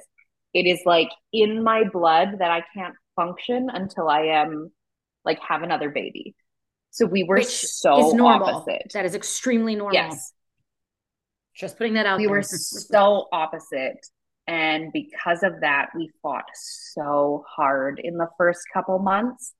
[0.53, 4.71] it is like in my blood that I can't function until I am
[5.25, 6.35] like have another baby.
[6.91, 8.91] So we were Which so opposite.
[8.93, 9.93] That is extremely normal.
[9.93, 10.33] Yes.
[11.55, 12.17] Just putting that out there.
[12.17, 12.31] we there.
[12.37, 13.99] were so opposite.
[14.47, 19.53] And because of that, we fought so hard in the first couple months.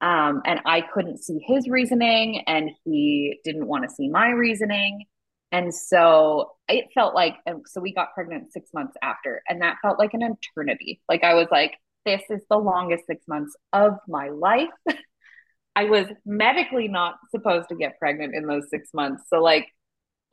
[0.00, 5.04] Um, and I couldn't see his reasoning, and he didn't want to see my reasoning.
[5.52, 7.36] And so it felt like,
[7.66, 11.00] so we got pregnant six months after, and that felt like an eternity.
[11.08, 11.74] Like I was like,
[12.04, 14.70] this is the longest six months of my life.
[15.76, 19.24] I was medically not supposed to get pregnant in those six months.
[19.28, 19.68] So, like,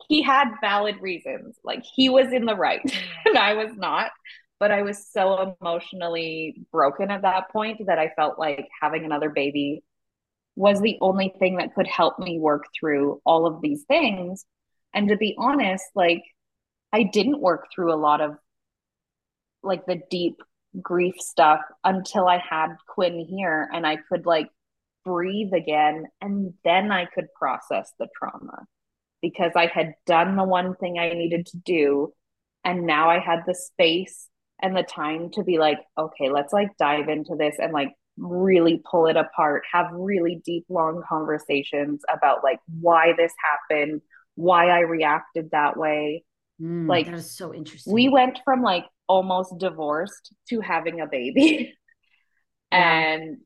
[0.08, 1.56] he had valid reasons.
[1.64, 2.80] Like, he was in the right
[3.24, 4.10] and I was not.
[4.58, 9.30] But I was so emotionally broken at that point that I felt like having another
[9.30, 9.82] baby
[10.54, 14.44] was the only thing that could help me work through all of these things.
[14.94, 16.22] And to be honest, like,
[16.92, 18.36] I didn't work through a lot of
[19.62, 20.36] like the deep
[20.80, 24.48] grief stuff until I had Quinn here and I could like
[25.04, 28.66] breathe again and then I could process the trauma
[29.22, 32.12] because I had done the one thing I needed to do
[32.64, 34.28] and now I had the space
[34.62, 38.82] and the time to be like okay let's like dive into this and like really
[38.88, 43.32] pull it apart have really deep long conversations about like why this
[43.70, 44.02] happened
[44.34, 46.24] why I reacted that way
[46.60, 51.06] mm, like that is so interesting we went from like almost divorced to having a
[51.06, 51.74] baby
[52.72, 52.78] yeah.
[52.78, 53.38] and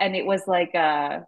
[0.00, 1.20] and it was like a uh,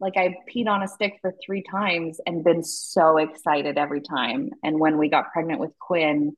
[0.00, 4.50] like I peed on a stick for three times and been so excited every time.
[4.62, 6.36] And when we got pregnant with Quinn,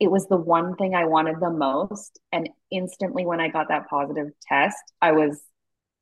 [0.00, 2.18] it was the one thing I wanted the most.
[2.32, 5.40] And instantly when I got that positive test, I was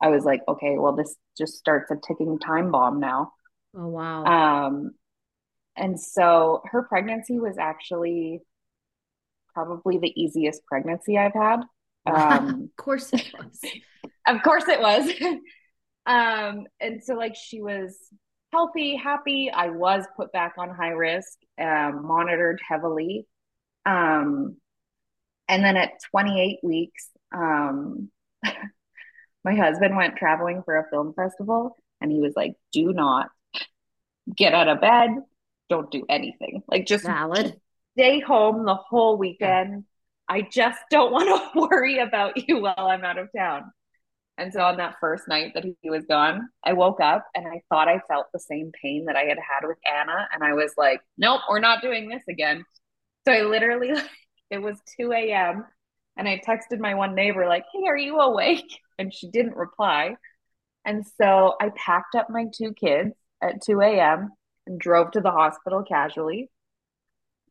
[0.02, 3.32] I was like, okay, well this just starts a ticking time bomb now.
[3.76, 4.24] Oh wow.
[4.24, 4.92] Um
[5.76, 8.40] and so her pregnancy was actually
[9.52, 11.60] probably the easiest pregnancy I've had.
[12.06, 13.60] Um, of course it was.
[14.26, 15.10] of course it was.
[16.06, 17.96] um, and so like she was
[18.52, 19.50] healthy, happy.
[19.50, 23.26] I was put back on high risk, um, monitored heavily.
[23.86, 24.56] Um,
[25.48, 28.10] and then at 28 weeks, um,
[29.44, 33.28] my husband went traveling for a film festival and he was like, do not
[34.34, 35.10] get out of bed.
[35.68, 36.62] Don't do anything.
[36.68, 37.58] Like just, Valid.
[37.96, 39.84] stay home the whole weekend.
[40.28, 43.72] I just don't want to worry about you while I'm out of town.
[44.36, 47.62] And so on that first night that he was gone, I woke up and I
[47.68, 50.28] thought I felt the same pain that I had had with Anna.
[50.32, 52.64] And I was like, nope, we're not doing this again.
[53.26, 53.92] So I literally,
[54.50, 55.64] it was 2 a.m.
[56.16, 58.80] And I texted my one neighbor, like, hey, are you awake?
[58.96, 60.14] And she didn't reply.
[60.84, 63.10] And so I packed up my two kids
[63.42, 64.30] at 2 a.m.
[64.66, 66.50] and drove to the hospital casually.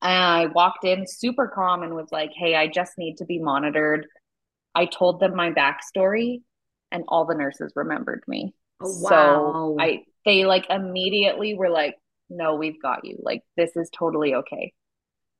[0.02, 3.40] And I walked in super calm and was like, hey, I just need to be
[3.40, 4.08] monitored.
[4.76, 6.42] I told them my backstory
[6.92, 8.54] and all the nurses remembered me.
[8.82, 9.10] Oh, wow.
[9.10, 11.96] So I they like immediately were like,
[12.30, 13.18] no, we've got you.
[13.22, 14.74] Like this is totally okay.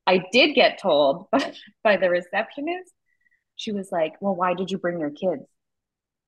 [0.06, 1.28] I did get told
[1.84, 2.92] by the receptionist,
[3.56, 5.44] she was like, Well, why did you bring your kids?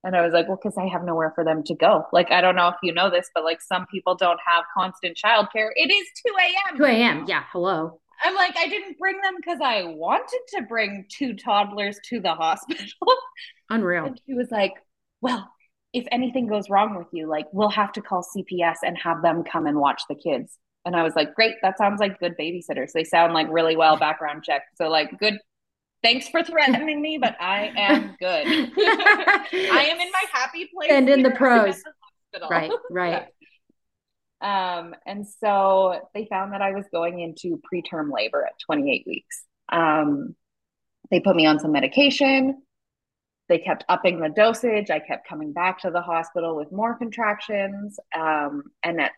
[0.06, 2.06] And I was like, Well, because I have nowhere for them to go.
[2.14, 5.18] Like, I don't know if you know this, but like some people don't have constant
[5.18, 5.70] childcare.
[5.76, 6.78] It is 2 a.m.
[6.78, 7.26] 2 a.m.
[7.28, 7.44] Yeah.
[7.52, 8.00] Hello.
[8.24, 12.34] I'm like, I didn't bring them because I wanted to bring two toddlers to the
[12.36, 12.86] hospital.
[13.70, 14.06] Unreal.
[14.06, 14.74] And she was like,
[15.22, 15.50] Well,
[15.92, 19.44] if anything goes wrong with you, like we'll have to call CPS and have them
[19.44, 20.60] come and watch the kids.
[20.86, 22.92] And I was like, Great, that sounds like good babysitters.
[22.94, 24.78] They sound like really well background checked.
[24.78, 25.40] So like good
[26.06, 28.48] thanks for threatening me, but I am good.
[28.48, 30.92] I am in my happy place.
[30.92, 31.82] And in the pros.
[32.34, 33.26] The right, right.
[34.42, 39.44] Um, and so they found that I was going into preterm labor at 28 weeks.
[39.72, 40.36] Um,
[41.10, 42.62] they put me on some medication.
[43.48, 44.92] They kept upping the dosage.
[44.92, 47.98] I kept coming back to the hospital with more contractions.
[48.16, 49.14] Um, and at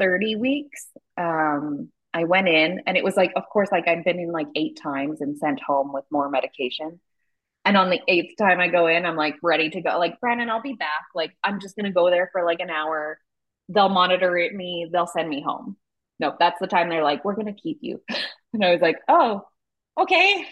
[0.00, 4.18] 30 weeks, um, I went in and it was like, of course, like I'd been
[4.18, 7.00] in like eight times and sent home with more medication.
[7.64, 9.98] And on the eighth time I go in, I'm like ready to go.
[9.98, 11.04] Like, Brandon, I'll be back.
[11.14, 13.18] Like, I'm just going to go there for like an hour
[13.68, 15.76] they'll monitor it me, they'll send me home.
[16.18, 18.00] Nope, that's the time they're like, we're gonna keep you.
[18.52, 19.42] and I was like, oh,
[19.98, 20.46] okay.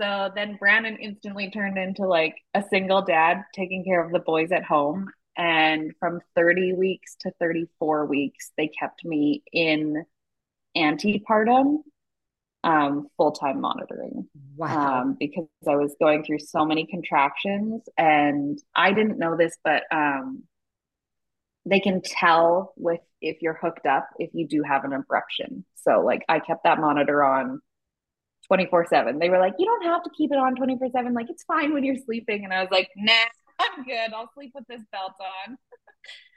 [0.00, 4.50] So then Brandon instantly turned into like a single dad taking care of the boys
[4.50, 5.10] at home.
[5.36, 10.04] And from 30 weeks to 34 weeks, they kept me in
[10.76, 11.78] antepartum
[12.64, 14.28] um, full time monitoring.
[14.56, 15.02] Wow.
[15.02, 17.82] Um, because I was going through so many contractions.
[17.96, 20.44] And I didn't know this, but um,
[21.64, 25.64] they can tell with if you're hooked up if you do have an abruption.
[25.76, 27.60] So like I kept that monitor on
[28.48, 29.18] 24 7.
[29.18, 31.14] They were like, you don't have to keep it on 24 7.
[31.14, 32.44] Like it's fine when you're sleeping.
[32.44, 33.12] And I was like, nah,
[33.60, 34.12] I'm good.
[34.12, 35.56] I'll sleep with this belt on.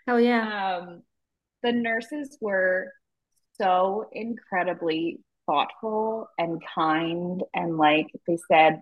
[0.08, 0.78] Hell yeah.
[0.78, 1.02] Um,
[1.64, 2.92] the nurses were
[3.58, 7.44] so incredibly thoughtful and kind.
[7.54, 8.82] And like they said,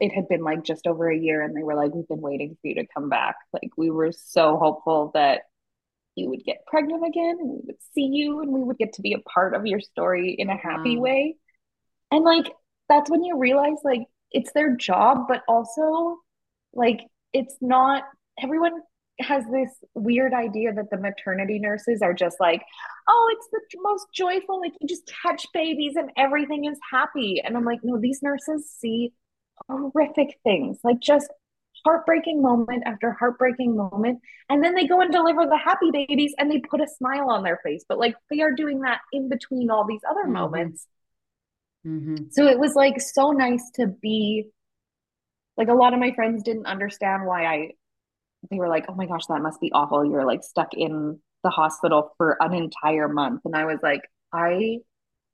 [0.00, 2.56] it had been like just over a year and they were like we've been waiting
[2.60, 5.42] for you to come back like we were so hopeful that
[6.14, 9.02] you would get pregnant again and we would see you and we would get to
[9.02, 11.02] be a part of your story in a happy wow.
[11.02, 11.36] way
[12.10, 12.52] and like
[12.88, 14.02] that's when you realize like
[14.32, 16.18] it's their job but also
[16.72, 17.00] like
[17.32, 18.04] it's not
[18.42, 18.80] everyone
[19.18, 22.62] has this weird idea that the maternity nurses are just like,
[23.08, 24.60] oh, it's the most joyful.
[24.60, 27.40] Like you just touch babies and everything is happy.
[27.44, 29.12] And I'm like, no, these nurses see
[29.68, 31.30] horrific things, like just
[31.84, 34.20] heartbreaking moment after heartbreaking moment.
[34.48, 37.42] And then they go and deliver the happy babies and they put a smile on
[37.42, 37.84] their face.
[37.88, 40.32] But like they are doing that in between all these other mm-hmm.
[40.32, 40.86] moments.
[41.86, 42.26] Mm-hmm.
[42.30, 44.50] So it was like so nice to be
[45.56, 47.70] like a lot of my friends didn't understand why I
[48.50, 50.04] they were like, "Oh my gosh, that must be awful.
[50.04, 54.78] You're like stuck in the hospital for an entire month." And I was like, "I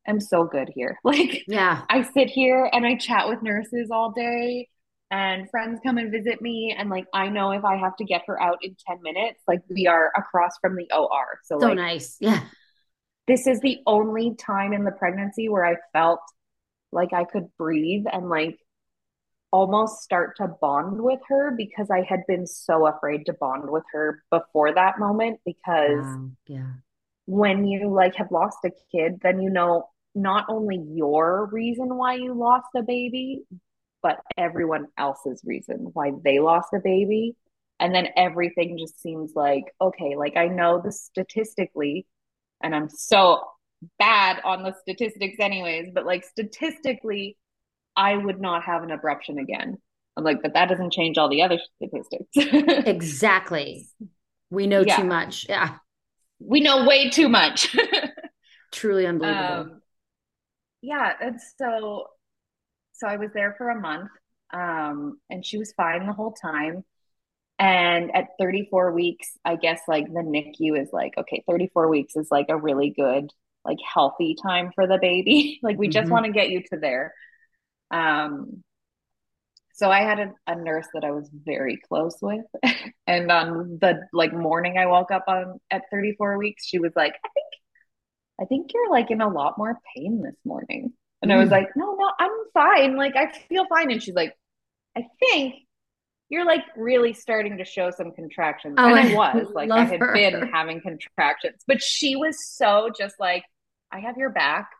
[0.07, 0.99] am so good here.
[1.05, 1.83] Like, yeah.
[1.91, 4.69] I sit here and I chat with nurses all day
[5.11, 8.23] and friends come and visit me and like I know if I have to get
[8.27, 11.39] her out in 10 minutes, like we are across from the OR.
[11.45, 12.17] So, so like, nice.
[12.21, 12.41] Yeah.
[13.27, 16.21] This is the only time in the pregnancy where I felt
[16.93, 18.59] like I could breathe and like
[19.53, 23.85] almost start to bond with her because I had been so afraid to bond with
[23.93, 26.31] her before that moment because wow.
[26.49, 26.73] yeah
[27.27, 32.15] when you like have lost a kid then you know not only your reason why
[32.15, 33.43] you lost a baby
[34.03, 37.37] but everyone else's reason why they lost a baby
[37.79, 42.07] and then everything just seems like okay like I know the statistically
[42.63, 43.43] and I'm so
[43.99, 47.37] bad on the statistics anyways but like statistically
[47.97, 49.79] I would not have an abruption again.
[50.17, 52.27] I'm like, but that doesn't change all the other statistics.
[52.87, 53.87] exactly.
[54.51, 54.97] We know yeah.
[54.97, 55.47] too much.
[55.49, 55.77] Yeah.
[56.39, 57.75] We know way too much.
[58.73, 59.73] Truly unbelievable.
[59.73, 59.83] Um,
[60.83, 61.13] yeah.
[61.21, 62.07] And so,
[62.93, 64.11] so I was there for a month
[64.53, 66.85] um, and she was fine the whole time.
[67.59, 72.29] And at 34 weeks, I guess like the NICU is like, okay, 34 weeks is
[72.31, 73.31] like a really good,
[73.65, 75.61] like healthy time for the baby.
[75.63, 75.93] like we mm-hmm.
[75.93, 77.15] just want to get you to there.
[77.93, 78.65] Um,
[79.75, 82.45] so I had a, a, nurse that I was very close with,
[83.07, 87.15] and on the like morning I woke up on at 34 weeks, she was like,
[87.25, 87.47] "I think,
[88.41, 91.35] I think you're like in a lot more pain this morning," and mm.
[91.35, 91.53] I was mm.
[91.53, 92.97] like, "No, no, I'm fine.
[92.97, 94.35] Like I feel fine." And she's like,
[94.97, 95.55] "I think."
[96.29, 98.77] You're like really starting to show some contractions.
[98.79, 100.15] Oh, and I was like, I had her.
[100.15, 103.45] been having contractions, but she was so just like,
[103.91, 104.71] I have your back.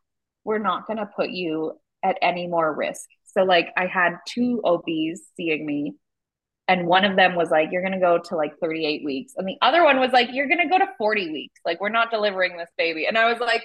[0.45, 3.07] We're not going to put you at any more risk.
[3.25, 5.95] So like I had two OBs seeing me
[6.69, 9.47] and one of them was like you're going to go to like 38 weeks and
[9.47, 11.61] the other one was like you're going to go to 40 weeks.
[11.65, 13.07] Like we're not delivering this baby.
[13.07, 13.65] And I was like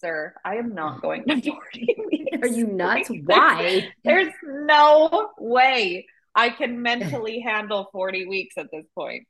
[0.00, 1.02] sir, I am not mm.
[1.02, 2.38] going to 40 weeks.
[2.42, 3.10] Are you nuts?
[3.24, 3.88] Why?
[4.04, 9.26] There's no way I can mentally handle 40 weeks at this point.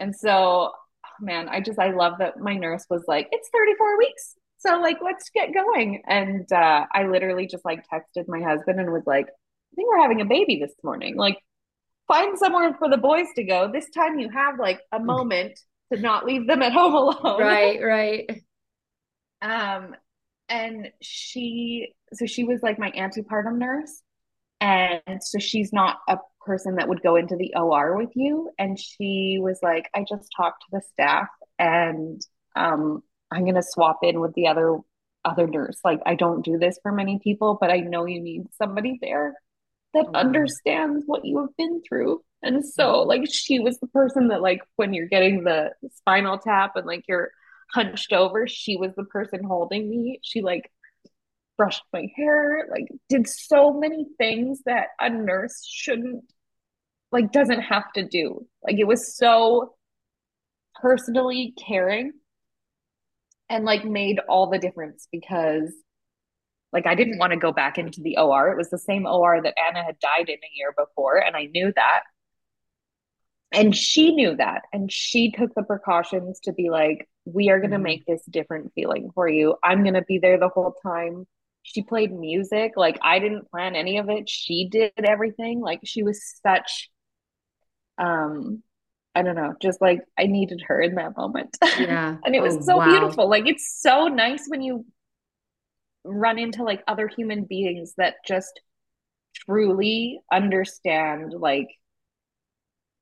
[0.00, 0.72] And so, oh,
[1.20, 4.98] man, I just I love that my nurse was like, "It's 34 weeks so like
[5.02, 6.02] let's get going.
[6.06, 10.02] And uh, i literally just like texted my husband and was like i think we're
[10.02, 11.16] having a baby this morning.
[11.16, 11.38] Like
[12.08, 13.70] find somewhere for the boys to go.
[13.72, 15.58] This time you have like a moment
[15.92, 17.40] to not leave them at home alone.
[17.40, 18.42] Right right.
[19.42, 19.94] Um
[20.48, 24.02] and she so she was like my antepartum nurse.
[24.60, 28.50] And so she's not a person that would go into the OR with you.
[28.58, 31.28] And she was like I just talked to the staff
[31.58, 32.20] and
[32.54, 34.78] um I'm going to swap in with the other
[35.24, 35.80] other nurse.
[35.84, 39.34] Like I don't do this for many people, but I know you need somebody there
[39.94, 40.14] that mm-hmm.
[40.14, 42.22] understands what you have been through.
[42.42, 46.76] And so like she was the person that like when you're getting the spinal tap
[46.76, 47.32] and like you're
[47.72, 50.20] hunched over, she was the person holding me.
[50.22, 50.70] She like
[51.56, 56.24] brushed my hair, like did so many things that a nurse shouldn't
[57.10, 58.46] like doesn't have to do.
[58.62, 59.74] Like it was so
[60.80, 62.12] personally caring
[63.48, 65.72] and like made all the difference because
[66.72, 68.50] like I didn't want to go back into the OR.
[68.50, 71.44] It was the same OR that Anna had died in a year before, and I
[71.46, 72.02] knew that.
[73.52, 74.62] And she knew that.
[74.72, 77.84] And she took the precautions to be like, we are going to mm-hmm.
[77.84, 79.56] make this different feeling for you.
[79.62, 81.26] I'm going to be there the whole time.
[81.62, 82.72] She played music.
[82.76, 84.28] Like, I didn't plan any of it.
[84.28, 85.60] She did everything.
[85.60, 86.90] Like, she was such,
[87.98, 88.62] um,
[89.16, 91.56] I don't know, just like I needed her in that moment.
[91.78, 92.16] Yeah.
[92.24, 92.86] and it was oh, so wow.
[92.86, 93.28] beautiful.
[93.28, 94.84] Like it's so nice when you
[96.04, 98.60] run into like other human beings that just
[99.34, 101.68] truly understand like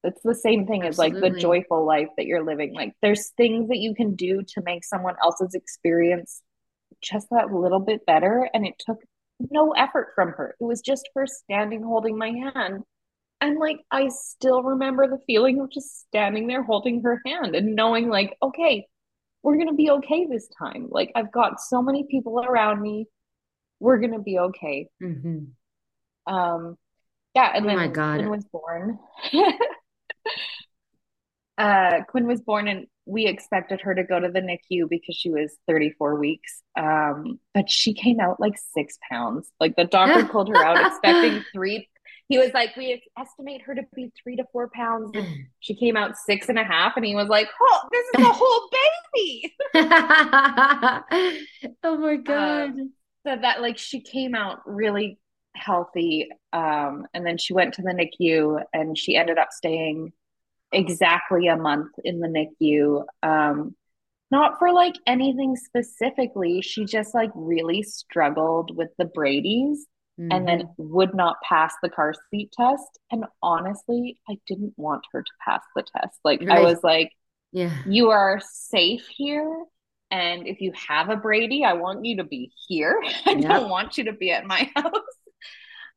[0.05, 1.19] it's the same thing Absolutely.
[1.19, 2.75] as like the joyful life that you're living.
[2.75, 6.43] Like there's things that you can do to make someone else's experience
[7.03, 8.99] just that little bit better and it took
[9.51, 10.55] no effort from her.
[10.61, 12.85] It was just her standing holding my hand.
[13.45, 17.75] And like I still remember the feeling of just standing there holding her hand and
[17.75, 18.87] knowing like, okay,
[19.43, 20.89] we're gonna be okay this time.
[20.91, 23.07] Like I've got so many people around me.
[23.81, 24.89] We're gonna be okay.
[25.03, 26.33] Mm-hmm.
[26.35, 26.79] Um
[27.35, 28.21] yeah, and oh then my God.
[28.21, 28.99] Quinn was born.
[31.59, 35.29] uh Quinn was born and we expected her to go to the NICU because she
[35.29, 36.63] was 34 weeks.
[36.79, 39.51] Um, but she came out like six pounds.
[39.61, 41.91] Like the doctor pulled her out expecting three.
[42.29, 45.11] He was like, we estimate her to be three to four pounds.
[45.15, 45.27] And
[45.61, 46.95] she came out six and a half.
[46.97, 48.69] And he was like, oh, this is a whole
[49.15, 49.55] baby.
[51.85, 52.71] oh my God.
[52.71, 52.93] Um,
[53.27, 55.19] so that like she came out really
[55.55, 56.29] healthy.
[56.53, 60.13] Um, and then she went to the NICU and she ended up staying
[60.73, 63.05] exactly a month in the NICU.
[63.23, 63.77] Um,
[64.31, 66.61] not for like anything specifically.
[66.61, 69.87] She just like really struggled with the Brady's
[70.19, 70.33] mm-hmm.
[70.33, 70.95] and then mm-hmm.
[70.95, 72.99] would not pass the car seat test.
[73.11, 76.19] And honestly, I didn't want her to pass the test.
[76.25, 76.43] Like.
[76.49, 77.11] I was like,
[77.53, 79.65] yeah, you are safe here.
[80.11, 83.01] And if you have a Brady, I want you to be here.
[83.27, 83.43] I yep.
[83.43, 84.93] don't want you to be at my house.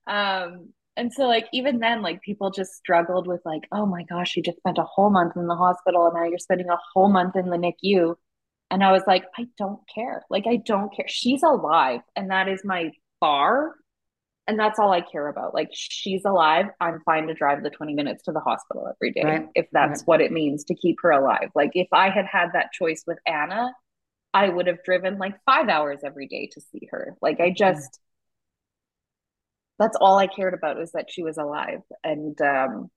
[0.08, 4.36] Um, and so like even then like people just struggled with like oh my gosh
[4.36, 7.10] you just spent a whole month in the hospital and now you're spending a whole
[7.10, 8.16] month in the NICU
[8.72, 12.48] and I was like I don't care like I don't care she's alive and that
[12.48, 12.92] is my
[13.22, 13.76] bar
[14.48, 17.94] and that's all I care about like she's alive I'm fine to drive the 20
[17.94, 19.48] minutes to the hospital every day right.
[19.56, 20.08] if that's right.
[20.08, 23.18] what it means to keep her alive like if I had had that choice with
[23.26, 23.72] Anna
[24.34, 28.00] I would have driven like 5 hours every day to see her like I just
[29.80, 31.82] that's all I cared about was that she was alive.
[32.04, 32.90] And um,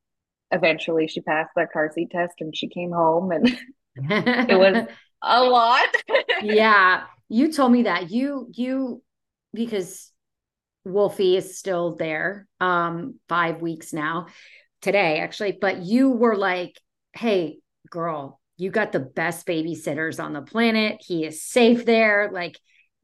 [0.50, 3.48] eventually she passed the car seat test and she came home and
[3.96, 4.86] it was
[5.22, 5.88] a lot.
[6.42, 7.04] yeah.
[7.28, 8.10] You told me that.
[8.10, 9.02] You you
[9.54, 10.10] because
[10.84, 14.26] Wolfie is still there, um, five weeks now,
[14.80, 15.58] today, actually.
[15.60, 16.78] But you were like,
[17.12, 17.58] hey,
[17.90, 20.98] girl, you got the best babysitters on the planet.
[21.00, 22.30] He is safe there.
[22.32, 22.58] Like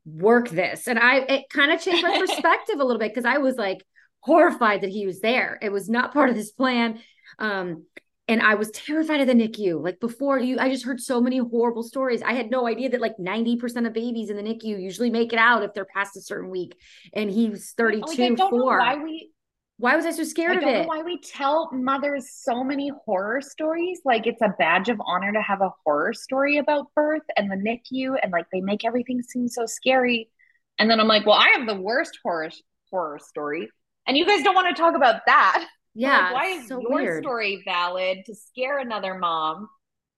[0.05, 0.87] work this.
[0.87, 3.85] And I, it kind of changed my perspective a little bit because I was like
[4.21, 5.59] horrified that he was there.
[5.61, 7.01] It was not part of this plan.
[7.39, 7.85] Um,
[8.29, 9.83] and I was terrified of the NICU.
[9.83, 12.23] Like before you, I just heard so many horrible stories.
[12.23, 15.39] I had no idea that like 90% of babies in the NICU usually make it
[15.39, 16.77] out if they're past a certain week.
[17.13, 18.79] And he was 32, like, I don't four.
[18.79, 19.31] Know why we
[19.79, 20.89] why was I so scared I of it?
[20.89, 24.01] why we tell mothers so many horror stories.
[24.05, 27.57] Like it's a badge of honor to have a horror story about birth and the
[27.57, 30.31] NICU, and like they make everything seem so scary.
[30.79, 32.51] And then I'm like, well, I have the worst horror
[32.91, 33.69] horror story,
[34.07, 35.67] and you guys don't want to talk about that.
[35.97, 36.31] Yeah.
[36.31, 37.23] Like, why is so your weird.
[37.23, 39.69] story valid to scare another mom?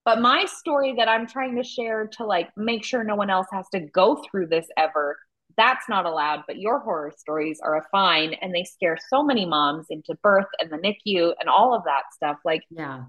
[0.04, 3.46] But my story that I'm trying to share to like make sure no one else
[3.52, 5.16] has to go through this ever
[5.58, 9.44] that's not allowed, but your horror stories are a fine and they scare so many
[9.44, 12.38] moms into birth and the NICU and all of that stuff.
[12.44, 13.04] Like, yeah,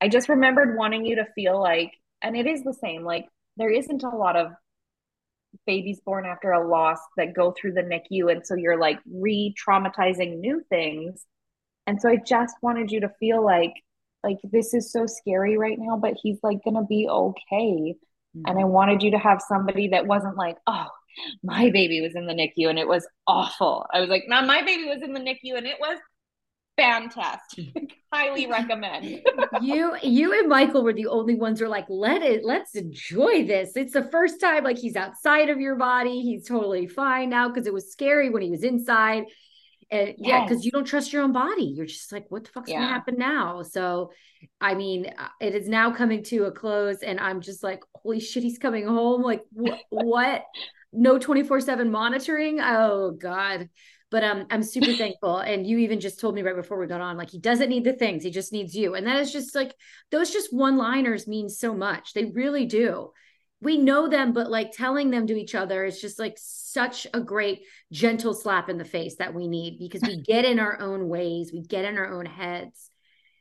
[0.00, 1.92] I just remembered wanting you to feel like,
[2.22, 4.52] and it is the same, like, there isn't a lot of
[5.66, 8.30] babies born after a loss that go through the NICU.
[8.30, 11.24] And so you're like re traumatizing new things.
[11.88, 13.72] And so I just wanted you to feel like,
[14.22, 17.94] like this is so scary right now, but he's like gonna be okay.
[18.36, 18.42] Mm-hmm.
[18.44, 20.88] And I wanted you to have somebody that wasn't like, oh,
[21.42, 23.86] my baby was in the NICU and it was awful.
[23.90, 25.98] I was like, now my baby was in the NICU and it was
[26.76, 27.94] fantastic.
[28.12, 29.22] Highly recommend.
[29.62, 33.46] you you and Michael were the only ones who are like, let it, let's enjoy
[33.46, 33.76] this.
[33.76, 36.20] It's the first time like he's outside of your body.
[36.20, 39.24] He's totally fine now because it was scary when he was inside.
[39.90, 41.64] And yeah, because you don't trust your own body.
[41.64, 42.80] You're just like, what the fuck's yeah.
[42.80, 43.62] gonna happen now?
[43.62, 44.10] So
[44.60, 48.20] I mean, uh, it is now coming to a close, and I'm just like, holy
[48.20, 49.22] shit, he's coming home.
[49.22, 50.44] Like, wh- what?
[50.92, 52.60] no 24/7 monitoring.
[52.60, 53.68] Oh god.
[54.10, 57.00] But um I'm super thankful and you even just told me right before we got
[57.00, 58.94] on like he doesn't need the things, he just needs you.
[58.94, 59.74] And that is just like
[60.10, 62.14] those just one-liners mean so much.
[62.14, 63.10] They really do.
[63.60, 67.20] We know them but like telling them to each other is just like such a
[67.20, 67.62] great
[67.92, 71.50] gentle slap in the face that we need because we get in our own ways,
[71.52, 72.90] we get in our own heads.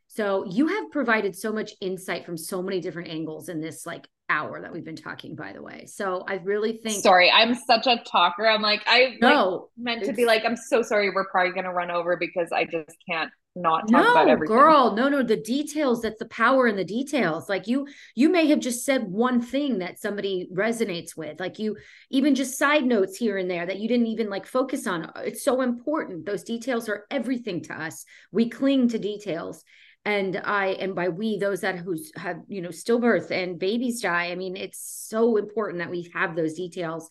[0.08, 4.08] So you have provided so much insight from so many different angles in this like
[4.30, 5.86] hour that we've been talking, by the way.
[5.86, 7.04] So I really think.
[7.04, 8.48] Sorry, I'm such a talker.
[8.48, 11.12] I'm like, I no, like, meant to be like, I'm so sorry.
[11.14, 14.56] We're probably going to run over because I just can't not talk no, about everything.
[14.56, 16.02] girl, no, no, the details.
[16.02, 17.50] That's the power in the details.
[17.50, 21.40] Like you, you may have just said one thing that somebody resonates with.
[21.40, 21.78] Like you,
[22.10, 25.12] even just side notes here and there that you didn't even like focus on.
[25.18, 26.26] It's so important.
[26.26, 28.06] Those details are everything to us.
[28.32, 29.64] We cling to details
[30.06, 34.28] and i and by we those that who have you know stillbirth and babies die
[34.28, 34.80] i mean it's
[35.10, 37.10] so important that we have those details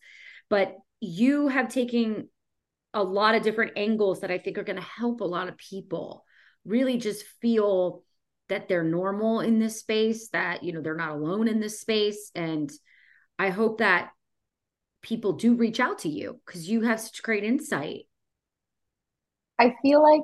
[0.48, 2.28] but you have taken
[2.97, 5.59] a lot of different angles that I think are going to help a lot of
[5.59, 6.24] people
[6.66, 8.02] really just feel
[8.48, 12.30] that they're normal in this space, that, you know, they're not alone in this space.
[12.34, 12.70] And
[13.38, 14.10] I hope that
[15.02, 18.06] people do reach out to you because you have such great insight.
[19.59, 20.22] I feel like,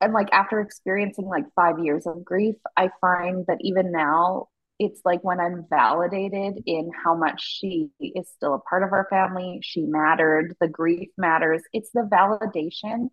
[0.00, 4.48] and like after experiencing like five years of grief, I find that even now,
[4.78, 9.06] it's like when I'm validated in how much she is still a part of our
[9.08, 11.62] family, she mattered, the grief matters.
[11.72, 13.10] It's the validation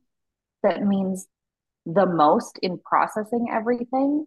[0.63, 1.27] that means
[1.85, 4.25] the most in processing everything.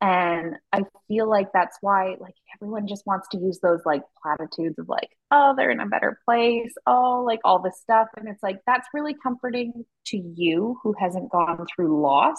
[0.00, 4.78] And I feel like that's why like everyone just wants to use those like platitudes
[4.78, 8.08] of like, oh, they're in a better place, oh, like all this stuff.
[8.16, 12.38] And it's like that's really comforting to you who hasn't gone through loss.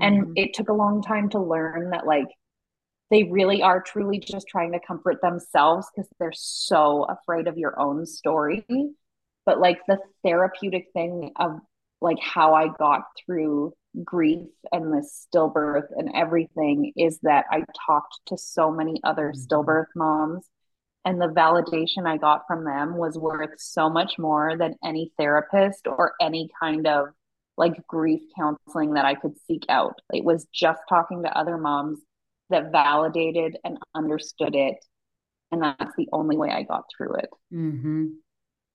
[0.00, 0.02] Mm-hmm.
[0.02, 2.26] And it took a long time to learn that like
[3.10, 7.78] they really are truly just trying to comfort themselves because they're so afraid of your
[7.78, 8.64] own story.
[9.46, 11.60] But like the therapeutic thing of
[12.00, 18.20] like how I got through grief and the stillbirth and everything is that I talked
[18.26, 19.54] to so many other mm-hmm.
[19.54, 20.48] stillbirth moms
[21.04, 25.86] and the validation I got from them was worth so much more than any therapist
[25.86, 27.08] or any kind of
[27.56, 30.00] like grief counseling that I could seek out.
[30.12, 32.00] It was just talking to other moms
[32.50, 34.76] that validated and understood it.
[35.52, 37.30] And that's the only way I got through it.
[37.52, 38.06] Mm-hmm.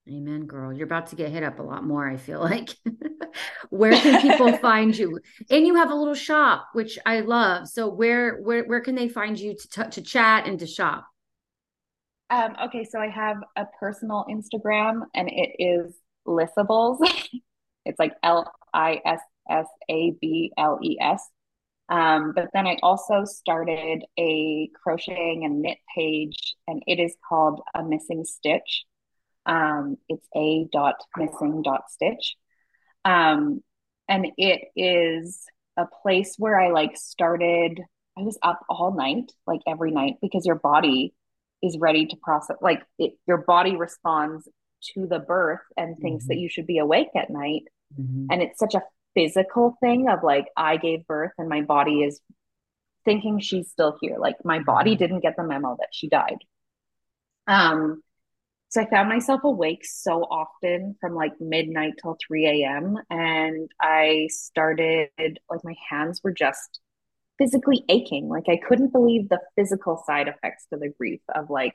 [0.09, 0.73] Amen, girl.
[0.73, 2.69] You're about to get hit up a lot more, I feel like.
[3.69, 5.19] where can people find you?
[5.49, 7.67] And you have a little shop, which I love.
[7.67, 11.05] So where where where can they find you to t- to chat and to shop?
[12.31, 15.95] Um, okay, so I have a personal Instagram and it is
[16.27, 16.99] Lissables.
[17.85, 19.19] it's like L I S
[19.49, 21.27] S A B L E S.
[21.89, 27.61] Um, but then I also started a crocheting and knit page, and it is called
[27.73, 28.85] A Missing Stitch.
[29.45, 32.35] Um, it's a dot missing dot stitch.
[33.05, 33.61] Um,
[34.07, 35.45] and it is
[35.77, 37.79] a place where I like started,
[38.17, 41.13] I was up all night, like every night, because your body
[41.61, 44.47] is ready to process, like it, your body responds
[44.93, 46.33] to the birth and thinks mm-hmm.
[46.33, 47.63] that you should be awake at night.
[47.99, 48.27] Mm-hmm.
[48.31, 48.83] And it's such a
[49.13, 52.21] physical thing of like I gave birth and my body is
[53.05, 54.17] thinking she's still here.
[54.19, 54.99] Like my body mm-hmm.
[54.99, 56.37] didn't get the memo that she died.
[57.47, 58.03] Um
[58.69, 62.97] so I found myself awake so often from like midnight till 3 a.m.
[63.09, 66.79] And I started like my hands were just
[67.37, 68.27] physically aching.
[68.29, 71.73] Like I couldn't believe the physical side effects to the grief of like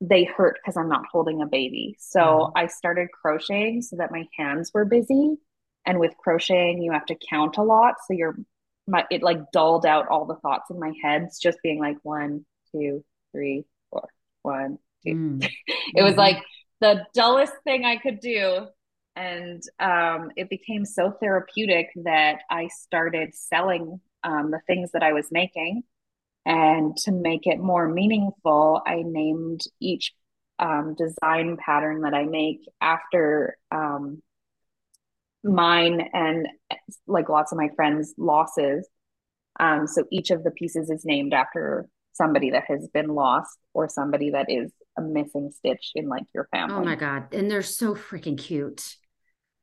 [0.00, 1.96] they hurt because I'm not holding a baby.
[1.98, 2.58] So mm-hmm.
[2.58, 5.36] I started crocheting so that my hands were busy
[5.86, 8.36] and with crocheting you have to count a lot so you're
[8.86, 12.44] my it like dulled out all the thoughts in my heads just being like one
[12.72, 14.08] two three four
[14.42, 15.42] one mm.
[15.66, 16.20] it was mm-hmm.
[16.20, 16.42] like
[16.80, 18.66] the dullest thing i could do
[19.16, 25.12] and um, it became so therapeutic that i started selling um, the things that i
[25.12, 25.82] was making
[26.46, 30.12] and to make it more meaningful i named each
[30.58, 34.22] um, design pattern that i make after um,
[35.42, 36.48] mine and
[37.06, 38.88] like lots of my friends' losses.
[39.58, 43.88] Um, so each of the pieces is named after somebody that has been lost or
[43.88, 46.74] somebody that is a missing stitch in like your family.
[46.74, 47.32] Oh my god.
[47.32, 48.96] And they're so freaking cute.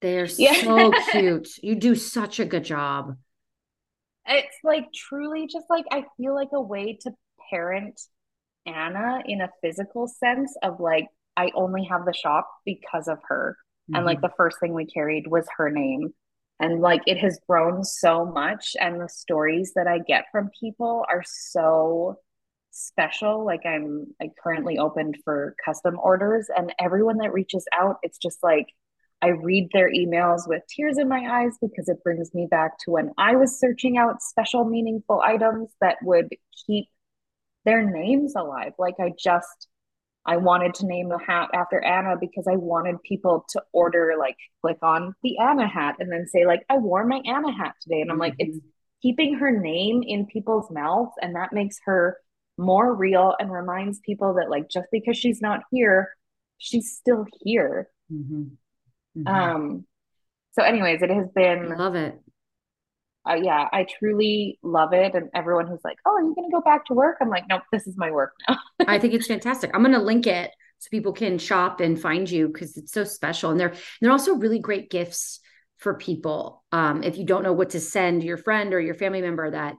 [0.01, 0.63] They're yeah.
[0.63, 1.49] so cute.
[1.61, 3.15] You do such a good job.
[4.25, 7.11] It's like truly just like I feel like a way to
[7.49, 7.99] parent
[8.65, 13.57] Anna in a physical sense of like I only have the shop because of her.
[13.89, 13.95] Mm-hmm.
[13.95, 14.27] And like mm-hmm.
[14.27, 16.13] the first thing we carried was her name.
[16.59, 18.75] And like it has grown so much.
[18.79, 22.17] And the stories that I get from people are so
[22.77, 23.45] special.
[23.45, 26.47] Like I'm like currently opened for custom orders.
[26.55, 28.67] And everyone that reaches out, it's just like
[29.21, 32.91] I read their emails with tears in my eyes because it brings me back to
[32.91, 36.29] when I was searching out special, meaningful items that would
[36.65, 36.87] keep
[37.65, 38.73] their names alive.
[38.77, 39.67] Like I just
[40.27, 44.35] I wanted to name the hat after Anna because I wanted people to order, like,
[44.61, 48.01] click on the Anna hat and then say, like, I wore my Anna hat today.
[48.01, 48.21] And I'm mm-hmm.
[48.21, 48.59] like, it's
[49.01, 51.13] keeping her name in people's mouths.
[51.21, 52.17] And that makes her
[52.57, 56.15] more real and reminds people that, like, just because she's not here,
[56.57, 57.89] she's still here.
[58.11, 58.43] Mm-hmm.
[59.19, 59.27] Mm-hmm.
[59.27, 59.85] Um,
[60.53, 61.71] so, anyways, it has been.
[61.71, 62.19] I love it
[63.27, 65.13] uh, yeah, I truly love it.
[65.15, 67.45] And everyone who's like, "Oh, are you going to go back to work?" I'm like,
[67.49, 68.57] "Nope, this is my work now."
[68.87, 69.71] I think it's fantastic.
[69.73, 73.03] I'm going to link it so people can shop and find you because it's so
[73.03, 75.39] special, and they're they're also really great gifts
[75.77, 76.63] for people.
[76.71, 79.75] Um, if you don't know what to send your friend or your family member that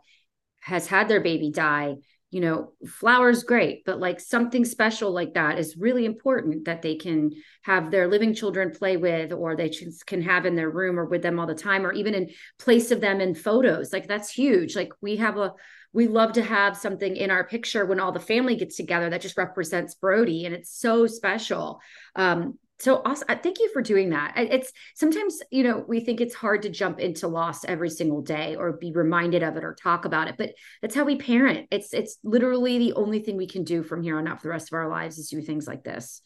[0.60, 1.96] has had their baby die,
[2.30, 6.94] you know, flowers great, but like something special like that is really important that they
[6.94, 7.32] can
[7.62, 9.72] have their living children play with, or they
[10.06, 12.28] can have in their room or with them all the time, or even in
[12.58, 13.92] place of them in photos.
[13.92, 14.76] Like that's huge.
[14.76, 15.54] Like we have a,
[15.94, 19.22] we love to have something in our picture when all the family gets together that
[19.22, 21.80] just represents Brody, and it's so special.
[22.14, 23.26] Um, so awesome.
[23.28, 24.34] Uh, thank you for doing that.
[24.36, 28.54] It's sometimes, you know, we think it's hard to jump into loss every single day
[28.54, 31.66] or be reminded of it or talk about it, but that's how we parent.
[31.72, 34.50] It's it's literally the only thing we can do from here on out for the
[34.50, 36.22] rest of our lives is do things like this.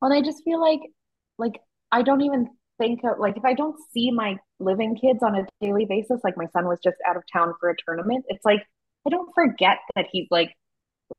[0.00, 0.80] Well, I just feel like
[1.36, 1.60] like
[1.90, 2.48] I don't even
[2.78, 6.36] think of like if I don't see my living kids on a daily basis, like
[6.36, 8.62] my son was just out of town for a tournament, it's like
[9.04, 10.54] I don't forget that he's like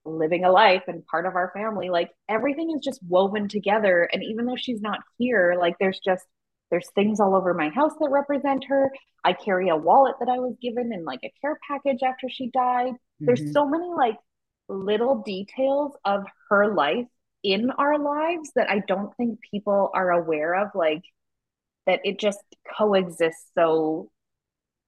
[0.06, 4.24] living a life and part of our family like everything is just woven together and
[4.24, 6.26] even though she's not here like there's just
[6.70, 8.92] there's things all over my house that represent her
[9.24, 12.50] i carry a wallet that i was given in like a care package after she
[12.52, 13.26] died mm-hmm.
[13.26, 14.18] there's so many like
[14.70, 17.08] little details of her life
[17.44, 21.04] in our lives that i don't think people are aware of like
[21.86, 22.40] that it just
[22.78, 24.10] coexists so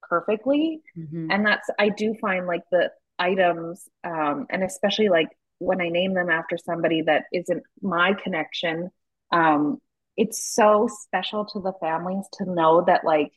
[0.08, 1.30] perfectly mm-hmm.
[1.32, 2.90] and that's i do find like the
[3.24, 5.30] items um, and especially like
[5.60, 8.90] when i name them after somebody that isn't my connection
[9.32, 9.80] um,
[10.16, 13.32] it's so special to the families to know that like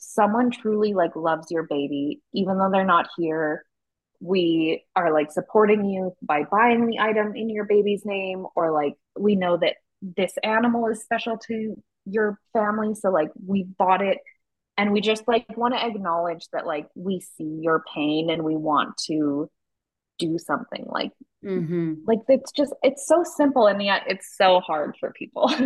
[0.00, 2.20] someone truly like loves your baby.
[2.34, 3.64] Even though they're not here
[4.20, 8.94] we are like supporting you by buying the item in your baby's name or like
[9.18, 11.74] we know that this animal is special to
[12.04, 12.94] your family.
[12.94, 14.18] So like we bought it
[14.80, 18.56] and we just like want to acknowledge that like we see your pain and we
[18.56, 19.50] want to
[20.18, 21.12] do something like
[21.44, 21.94] mm-hmm.
[22.06, 25.52] like it's just it's so simple and yet it's so hard for people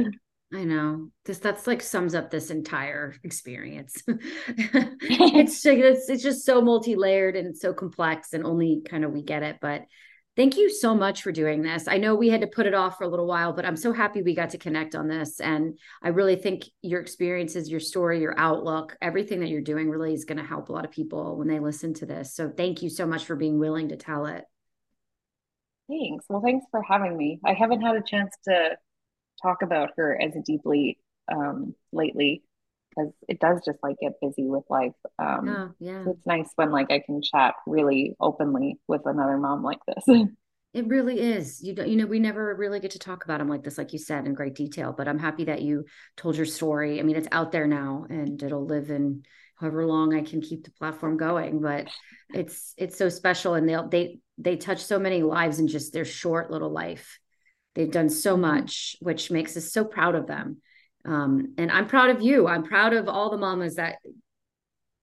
[0.52, 1.38] I know this.
[1.38, 4.00] That's like sums up this entire experience.
[4.06, 9.22] it's, it's it's just so multi layered and so complex, and only kind of we
[9.22, 9.56] get it.
[9.60, 9.82] But
[10.36, 11.86] Thank you so much for doing this.
[11.86, 13.92] I know we had to put it off for a little while, but I'm so
[13.92, 15.38] happy we got to connect on this.
[15.38, 20.12] And I really think your experiences, your story, your outlook, everything that you're doing really
[20.12, 22.34] is going to help a lot of people when they listen to this.
[22.34, 24.44] So thank you so much for being willing to tell it.
[25.88, 26.24] Thanks.
[26.28, 27.38] Well, thanks for having me.
[27.44, 28.76] I haven't had a chance to
[29.40, 30.98] talk about her as deeply
[31.30, 32.42] um, lately
[32.94, 34.92] because it does just like get busy with life.
[35.18, 36.04] Um, yeah, yeah.
[36.08, 40.26] it's nice when like I can chat really openly with another mom like this.
[40.74, 41.62] It really is.
[41.62, 43.98] You you know, we never really get to talk about them like this, like you
[44.00, 44.92] said, in great detail.
[44.92, 45.84] But I'm happy that you
[46.16, 46.98] told your story.
[46.98, 49.22] I mean, it's out there now, and it'll live in
[49.54, 51.60] however long I can keep the platform going.
[51.60, 51.86] But
[52.34, 56.04] it's it's so special, and they they they touch so many lives in just their
[56.04, 57.20] short little life.
[57.76, 58.40] They've done so mm-hmm.
[58.40, 60.60] much, which makes us so proud of them.
[61.04, 62.46] Um, and I'm proud of you.
[62.46, 63.96] I'm proud of all the mamas that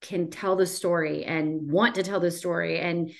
[0.01, 3.11] can tell the story and want to tell the story and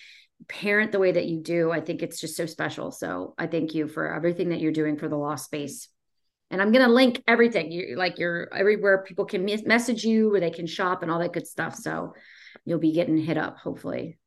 [0.47, 1.71] parent the way that you do.
[1.71, 2.91] I think it's just so special.
[2.91, 5.87] So I thank you for everything that you're doing for the lost space.
[6.49, 7.71] And I'm going to link everything.
[7.71, 11.33] You like you're everywhere people can message you where they can shop and all that
[11.33, 11.75] good stuff.
[11.75, 12.13] So
[12.65, 14.17] you'll be getting hit up hopefully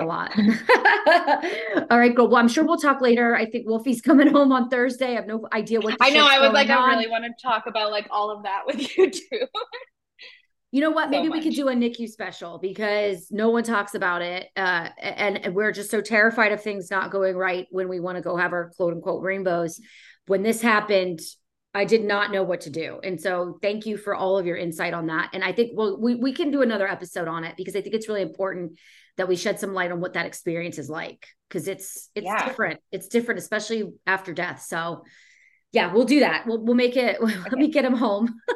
[0.00, 0.32] a lot.
[1.90, 2.28] All right, cool.
[2.28, 3.34] Well, I'm sure we'll talk later.
[3.34, 5.12] I think Wolfie's coming home on Thursday.
[5.12, 5.96] I have no idea what.
[6.00, 6.26] I know.
[6.26, 6.78] I was like, on.
[6.78, 9.46] I really want to talk about like all of that with you too.
[10.70, 11.06] you know what?
[11.06, 11.38] So Maybe much.
[11.38, 15.54] we could do a NICU special because no one talks about it, uh, and, and
[15.54, 18.52] we're just so terrified of things not going right when we want to go have
[18.52, 19.80] our quote unquote rainbows.
[20.26, 21.20] When this happened,
[21.72, 23.00] I did not know what to do.
[23.02, 25.30] And so thank you for all of your insight on that.
[25.32, 27.94] And I think well, we, we can do another episode on it because I think
[27.94, 28.78] it's really important
[29.16, 32.46] that we shed some light on what that experience is like because it's it's yeah.
[32.46, 32.80] different.
[32.92, 34.62] It's different especially after death.
[34.62, 35.04] So
[35.72, 36.46] yeah we'll do that.
[36.46, 37.38] We'll, we'll make it okay.
[37.38, 38.40] let me get him home.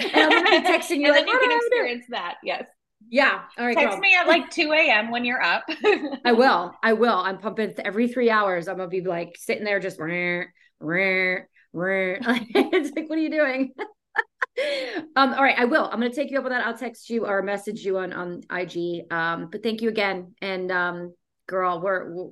[0.00, 2.64] And i'm gonna be texting you and like, then you can experience that yes.
[3.10, 3.42] Yeah.
[3.58, 4.00] All right text girl.
[4.00, 5.62] me at like 2 a.m when you're up.
[6.24, 6.72] I will.
[6.82, 7.18] I will.
[7.18, 10.44] I'm pumping every three hours i'm gonna be like sitting there just rah,
[10.80, 11.36] rah,
[11.74, 12.16] rah.
[12.54, 13.72] it's like what are you doing
[15.16, 15.84] um, all right, I will.
[15.84, 16.66] I'm gonna take you up on that.
[16.66, 19.12] I'll text you or message you on on IG.
[19.12, 20.34] Um, but thank you again.
[20.40, 21.14] And um,
[21.46, 22.30] girl, we're, we're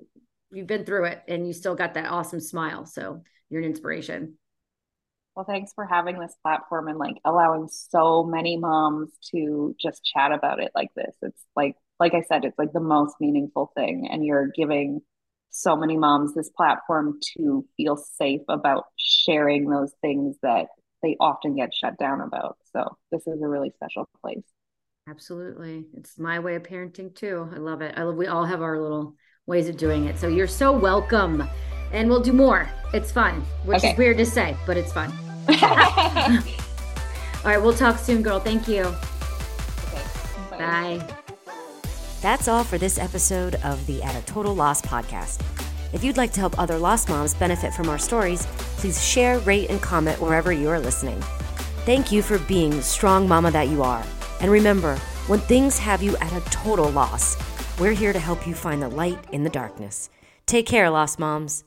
[0.52, 2.86] you've been through it and you still got that awesome smile.
[2.86, 4.36] So you're an inspiration.
[5.34, 10.30] Well, thanks for having this platform and like allowing so many moms to just chat
[10.30, 11.14] about it like this.
[11.22, 14.08] It's like like I said, it's like the most meaningful thing.
[14.10, 15.00] And you're giving
[15.50, 20.66] so many moms this platform to feel safe about sharing those things that
[21.02, 22.56] they often get shut down about.
[22.72, 24.44] So this is a really special place.
[25.08, 25.86] Absolutely.
[25.96, 27.48] It's my way of parenting too.
[27.52, 27.94] I love it.
[27.96, 29.16] I love we all have our little
[29.46, 30.18] ways of doing it.
[30.18, 31.48] So you're so welcome.
[31.92, 32.70] And we'll do more.
[32.94, 33.92] It's fun, which okay.
[33.92, 35.12] is weird to say, but it's fun.
[35.48, 35.56] all
[37.44, 38.38] right, we'll talk soon, girl.
[38.38, 38.82] Thank you.
[38.84, 40.02] Okay.
[40.50, 40.98] Bye.
[40.98, 41.16] Bye.
[42.22, 45.42] That's all for this episode of the At a Total Loss podcast.
[45.92, 48.46] If you'd like to help other lost moms benefit from our stories,
[48.78, 51.20] please share, rate, and comment wherever you are listening.
[51.84, 54.04] Thank you for being the strong mama that you are.
[54.40, 54.96] And remember,
[55.26, 57.36] when things have you at a total loss,
[57.78, 60.08] we're here to help you find the light in the darkness.
[60.46, 61.64] Take care, Lost Moms.